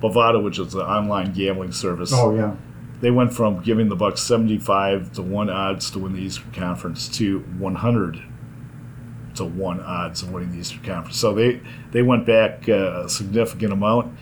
Bovada, 0.01 0.42
which 0.42 0.59
is 0.59 0.75
an 0.75 0.81
online 0.81 1.33
gambling 1.33 1.73
service, 1.73 2.12
Oh 2.14 2.35
yeah, 2.35 2.55
they 3.01 3.11
went 3.11 3.35
from 3.35 3.61
giving 3.62 3.88
the 3.88 3.97
Bucks 3.97 4.23
75 4.23 5.12
to 5.14 5.23
1 5.23 5.51
odds 5.51 5.90
to 5.90 5.99
win 5.99 6.12
the 6.12 6.21
Eastern 6.21 6.53
Conference 6.53 7.09
to 7.18 7.40
100 7.40 8.23
to 9.35 9.45
1 9.45 9.81
odds 9.81 10.23
of 10.23 10.31
winning 10.31 10.53
the 10.53 10.59
Eastern 10.59 10.85
Conference. 10.85 11.18
So 11.18 11.35
they, 11.35 11.61
they 11.90 12.03
went 12.03 12.27
back 12.27 12.68
uh, 12.68 13.05
a 13.05 13.09
significant 13.09 13.73
amount. 13.73 14.16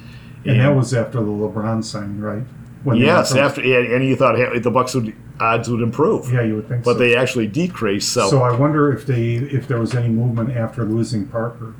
and 0.46 0.60
that 0.60 0.74
was 0.74 0.94
after 0.94 1.18
the 1.18 1.26
LeBron 1.26 1.84
signing, 1.84 2.20
right? 2.20 2.44
When 2.82 2.96
yes, 2.96 3.34
after 3.34 3.60
and 3.60 3.92
and 3.92 4.04
you 4.04 4.16
thought 4.16 4.36
hey, 4.36 4.58
the 4.58 4.70
Bucks 4.70 4.94
would 4.94 5.14
odds 5.40 5.68
would 5.70 5.80
improve, 5.80 6.32
yeah, 6.32 6.42
you 6.42 6.56
would 6.56 6.68
think 6.68 6.84
but 6.84 6.92
so. 6.94 6.98
they 6.98 7.16
actually 7.16 7.46
decrease. 7.46 8.06
So, 8.06 8.28
so 8.28 8.42
I 8.42 8.54
wonder 8.56 8.92
if 8.92 9.06
they 9.06 9.34
if 9.34 9.66
there 9.66 9.78
was 9.80 9.94
any 9.94 10.08
movement 10.08 10.56
after 10.56 10.84
losing 10.84 11.26
Parker. 11.26 11.74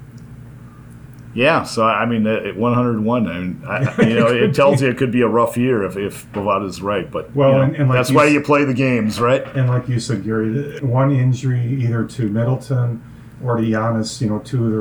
yeah, 1.35 1.63
so 1.63 1.85
I 1.85 2.07
mean 2.07 2.27
at 2.27 2.57
101. 2.57 3.29
I 3.29 3.39
mean, 3.41 3.63
I, 3.67 4.03
you 4.09 4.15
know, 4.19 4.27
it 4.27 4.55
tells 4.55 4.83
you 4.83 4.89
it 4.89 4.97
could 4.97 5.13
be 5.13 5.21
a 5.23 5.29
rough 5.29 5.57
year 5.57 5.85
if 5.85 5.97
if 5.97 6.31
Bovada's 6.33 6.83
right. 6.83 7.09
But 7.11 7.35
Well, 7.37 7.51
you 7.51 7.55
know, 7.57 7.63
and- 7.63 7.77
and 7.77 7.89
like 7.89 7.99
that's 7.99 8.11
you 8.11 8.17
why 8.17 8.27
you 8.27 8.41
play 8.41 8.65
the 8.65 8.75
games, 8.75 9.21
right? 9.21 9.47
And 9.55 9.69
like 9.69 9.89
you 9.89 10.01
said, 10.01 10.25
Gary, 10.25 10.81
one 10.81 11.13
injury 11.13 11.61
either 11.85 12.05
to 12.05 12.29
Middleton 12.29 13.03
or 13.45 13.57
to 13.57 13.63
Giannis, 13.63 14.21
you 14.21 14.29
know, 14.29 14.39
two 14.41 14.65
of 14.67 14.73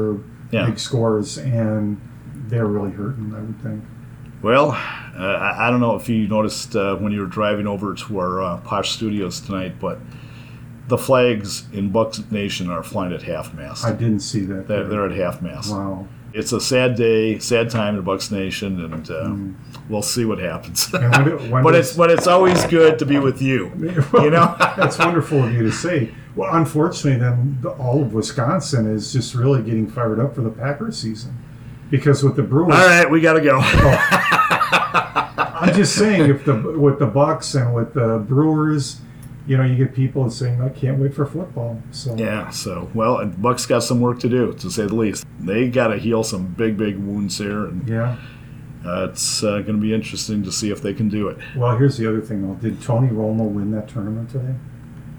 their 0.51 0.61
Yeah. 0.61 0.65
big 0.67 0.79
scores, 0.79 1.37
and 1.37 1.99
they're 2.47 2.65
really 2.65 2.91
hurting. 2.91 3.31
I 3.35 3.41
would 3.41 3.61
think. 3.61 3.83
Well, 4.41 4.71
uh, 4.71 4.77
I, 5.21 5.67
I 5.67 5.69
don't 5.69 5.81
know 5.81 5.95
if 5.95 6.07
you 6.07 6.27
noticed 6.27 6.75
uh, 6.75 6.95
when 6.95 7.11
you 7.11 7.19
were 7.21 7.27
driving 7.27 7.67
over 7.67 7.93
to 7.93 8.19
our 8.19 8.41
uh, 8.41 8.57
Posh 8.61 8.91
Studios 8.91 9.41
tonight, 9.41 9.79
but 9.79 9.99
the 10.87 10.97
flags 10.97 11.65
in 11.73 11.91
Bucks 11.91 12.19
Nation 12.31 12.69
are 12.69 12.81
flying 12.83 13.13
at 13.13 13.21
half 13.21 13.53
mast. 13.53 13.85
I 13.85 13.91
didn't 13.91 14.21
see 14.21 14.41
that. 14.45 14.67
They're, 14.67 14.85
they're 14.85 15.05
at 15.05 15.11
half 15.15 15.41
mast. 15.41 15.71
wow. 15.71 16.07
It's 16.31 16.51
a 16.51 16.61
sad 16.61 16.95
day, 16.95 17.39
sad 17.39 17.71
time 17.71 17.95
in 17.97 18.03
Bucks 18.03 18.29
Nation, 18.29 18.85
and 18.85 19.09
uh, 19.09 19.35
we'll 19.89 20.03
see 20.03 20.25
what 20.25 20.37
happens. 20.37 20.85
Mm. 20.87 21.11
When 21.11 21.25
do- 21.25 21.51
when 21.51 21.63
but 21.63 21.73
it's 21.73 21.97
but 21.97 22.11
it's 22.11 22.27
always 22.27 22.63
good 22.67 22.99
to 22.99 23.05
be 23.05 23.17
with 23.17 23.41
you. 23.41 23.71
You 24.13 24.29
know. 24.29 24.55
that's 24.77 24.99
wonderful 24.99 25.43
of 25.43 25.51
you 25.51 25.63
to 25.63 25.71
say. 25.71 26.13
Well, 26.35 26.53
unfortunately, 26.55 27.19
then 27.19 27.59
all 27.79 28.03
of 28.03 28.13
Wisconsin 28.13 28.85
is 28.85 29.11
just 29.11 29.33
really 29.33 29.63
getting 29.63 29.89
fired 29.89 30.19
up 30.19 30.35
for 30.35 30.41
the 30.41 30.51
Packers 30.51 30.99
season 30.99 31.35
because 31.89 32.23
with 32.23 32.35
the 32.35 32.43
Brewers, 32.43 32.75
All 32.75 32.85
right, 32.85 33.09
we 33.09 33.21
got 33.21 33.33
to 33.33 33.41
go. 33.41 33.59
I'm 35.59 35.73
just 35.73 35.95
saying 35.95 36.29
if 36.29 36.45
the 36.45 36.55
with 36.55 36.99
the 36.99 37.05
Bucks 37.05 37.55
and 37.55 37.73
with 37.73 37.93
the 37.93 38.19
Brewers, 38.19 39.01
you 39.45 39.57
know, 39.57 39.63
you 39.63 39.75
get 39.75 39.93
people 39.93 40.29
saying 40.29 40.61
I 40.61 40.69
can't 40.69 40.99
wait 40.99 41.13
for 41.13 41.25
football. 41.25 41.81
So 41.91 42.15
Yeah, 42.15 42.49
so 42.49 42.89
well, 42.93 43.17
and 43.17 43.41
Bucks 43.41 43.65
got 43.65 43.83
some 43.83 43.99
work 43.99 44.19
to 44.19 44.29
do, 44.29 44.53
to 44.53 44.69
say 44.69 44.85
the 44.85 44.95
least. 44.95 45.25
They 45.39 45.69
got 45.69 45.87
to 45.87 45.97
heal 45.97 46.23
some 46.23 46.47
big, 46.47 46.77
big 46.77 46.97
wounds 46.97 47.37
here, 47.37 47.65
and 47.65 47.87
yeah. 47.87 48.17
uh, 48.85 49.07
it's 49.09 49.43
uh, 49.43 49.59
going 49.59 49.75
to 49.75 49.81
be 49.81 49.93
interesting 49.93 50.43
to 50.43 50.51
see 50.51 50.71
if 50.71 50.81
they 50.81 50.93
can 50.93 51.09
do 51.09 51.27
it. 51.27 51.37
Well, 51.55 51.77
here's 51.77 51.97
the 51.97 52.07
other 52.07 52.21
thing 52.21 52.47
though. 52.47 52.55
Did 52.55 52.81
Tony 52.81 53.09
Romo 53.09 53.49
win 53.49 53.71
that 53.71 53.89
tournament 53.89 54.29
today? 54.29 54.55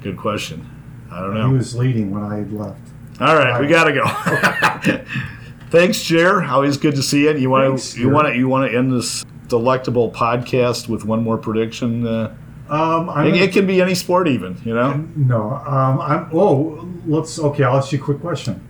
Good 0.02 0.16
question. 0.16 0.68
I 1.10 1.20
don't 1.20 1.34
know. 1.34 1.48
He 1.48 1.54
was 1.54 1.74
leading 1.74 2.10
when 2.10 2.22
I 2.22 2.36
had 2.36 2.52
left. 2.52 2.80
All 3.20 3.36
right, 3.36 3.60
we 3.60 3.66
got 3.66 3.84
to 3.84 3.92
go. 3.92 5.04
Thanks, 5.70 6.02
Jer. 6.02 6.42
Always 6.42 6.76
good 6.76 6.96
to 6.96 7.02
see 7.02 7.24
you. 7.24 7.36
You 7.36 7.48
want 7.48 7.68
Thanks, 7.68 7.94
to 7.94 8.00
you 8.00 8.10
want 8.10 8.26
to 8.26 8.36
you 8.36 8.48
want 8.48 8.70
to 8.70 8.76
end 8.76 8.92
this 8.92 9.24
delectable 9.46 10.10
podcast 10.10 10.88
with 10.88 11.04
one 11.04 11.22
more 11.22 11.38
prediction. 11.38 12.06
Uh, 12.06 12.34
Um, 12.68 13.08
it, 13.34 13.52
can 13.52 13.66
be 13.66 13.80
any 13.82 13.94
sport, 13.96 14.28
even. 14.28 14.60
You 14.64 14.74
know. 14.74 14.94
no. 15.16 15.50
Um, 15.50 16.00
I'm. 16.00 16.30
Oh, 16.32 16.88
let's. 17.06 17.38
Okay, 17.38 17.64
I'll 17.64 17.76
ask 17.76 17.92
you 17.92 17.98
a 17.98 18.02
quick 18.02 18.20
question. 18.20 18.66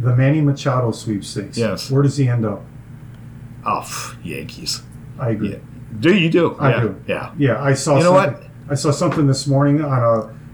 The 0.00 0.14
Manny 0.14 0.40
Machado 0.40 0.90
sweepstakes. 0.90 1.56
Yes. 1.58 1.90
Where 1.90 2.02
does 2.02 2.16
he 2.16 2.28
end 2.28 2.44
up? 2.44 2.62
Oh, 3.66 4.16
Yankees. 4.22 4.82
I 5.18 5.30
agree. 5.30 5.52
Yeah. 5.52 5.58
Do 6.00 6.16
you 6.16 6.30
do? 6.30 6.56
I 6.58 6.70
yeah. 6.70 6.80
do. 6.80 7.04
Yeah. 7.06 7.34
Yeah, 7.38 7.62
I 7.62 7.74
saw. 7.74 7.98
You 7.98 8.04
know 8.04 8.14
something, 8.14 8.50
I 8.70 8.74
saw 8.74 8.90
something 8.90 9.26
this 9.26 9.46
morning 9.46 9.82
on 9.82 10.02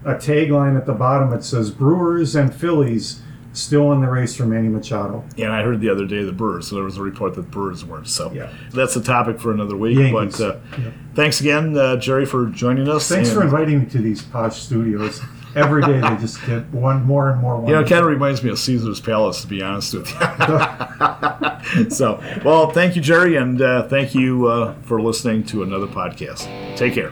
a, 0.05 0.13
a 0.13 0.15
tagline 0.17 0.77
at 0.77 0.87
the 0.87 0.93
bottom. 0.93 1.33
It 1.33 1.45
says 1.45 1.71
Brewers 1.71 2.35
and 2.35 2.55
Phillies 2.55 3.23
still 3.53 3.93
in 3.93 4.01
the 4.01 4.07
race 4.09 4.37
for 4.37 4.47
Manny 4.47 4.69
Machado. 4.69 5.25
And 5.37 5.53
I 5.53 5.63
heard 5.63 5.81
the 5.81 5.89
other 5.91 6.07
day 6.07 6.23
the 6.23 6.33
Brewers. 6.33 6.69
So 6.69 6.77
there 6.77 6.85
was 6.85 6.97
a 6.97 7.03
report 7.03 7.35
that 7.35 7.51
Brewers 7.51 7.85
weren't. 7.85 8.07
So 8.09 8.31
Yeah. 8.33 8.51
that's 8.73 8.95
a 8.97 9.03
topic 9.03 9.41
for 9.41 9.53
another 9.53 9.77
week. 9.77 9.99
Yankees. 9.99 10.39
But 10.39 10.45
uh, 10.45 10.57
Yeah. 10.79 10.91
thanks 11.15 11.41
again, 11.41 11.77
uh, 11.77 11.97
Jerry, 11.97 12.25
for 12.27 12.47
joining 12.47 12.89
us. 12.89 13.09
Thanks 13.09 13.33
for 13.33 13.43
inviting 13.43 13.81
me 13.81 13.87
to 13.87 13.99
these 13.99 14.23
posh 14.23 14.61
studios. 14.61 15.21
every 15.57 15.83
day 15.83 15.99
they 15.99 16.17
just 16.21 16.45
get 16.47 16.63
one 16.73 17.03
more 17.05 17.31
and 17.31 17.41
more. 17.41 17.65
You 17.67 17.73
know, 17.73 17.81
it 17.81 17.89
kind 17.89 18.03
of 18.03 18.07
reminds 18.07 18.45
me 18.45 18.51
of 18.51 18.59
Caesar's 18.59 19.01
Palace, 19.01 19.41
to 19.41 19.47
be 19.49 19.61
honest 19.63 19.95
with 19.95 20.09
you. 20.11 21.91
so, 21.91 22.23
well, 22.45 22.71
thank 22.71 22.95
you, 22.95 23.03
Jerry, 23.03 23.35
and 23.37 23.61
uh, 23.61 23.89
thank 23.89 24.15
you 24.15 24.47
uh, 24.47 24.75
for 24.83 25.01
listening 25.01 25.43
to 25.45 25.63
another 25.63 25.87
podcast. 25.87 26.47
Take 26.77 26.95
care. 26.95 27.11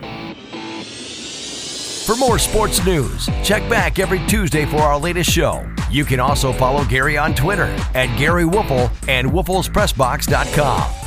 For 2.07 2.15
more 2.15 2.39
sports 2.39 2.87
news, 2.87 3.29
check 3.43 3.69
back 3.69 3.99
every 3.99 4.25
Tuesday 4.29 4.65
for 4.65 4.77
our 4.77 4.97
latest 4.97 5.29
show. 5.29 5.69
You 5.91 6.05
can 6.05 6.21
also 6.21 6.53
follow 6.53 6.85
Gary 6.85 7.19
on 7.19 7.35
Twitter 7.35 7.65
at 7.97 8.17
Gary 8.17 8.45
Woelfel 8.45 8.93
and 9.09 9.29
WoelfelsPressBox.com. 9.29 11.06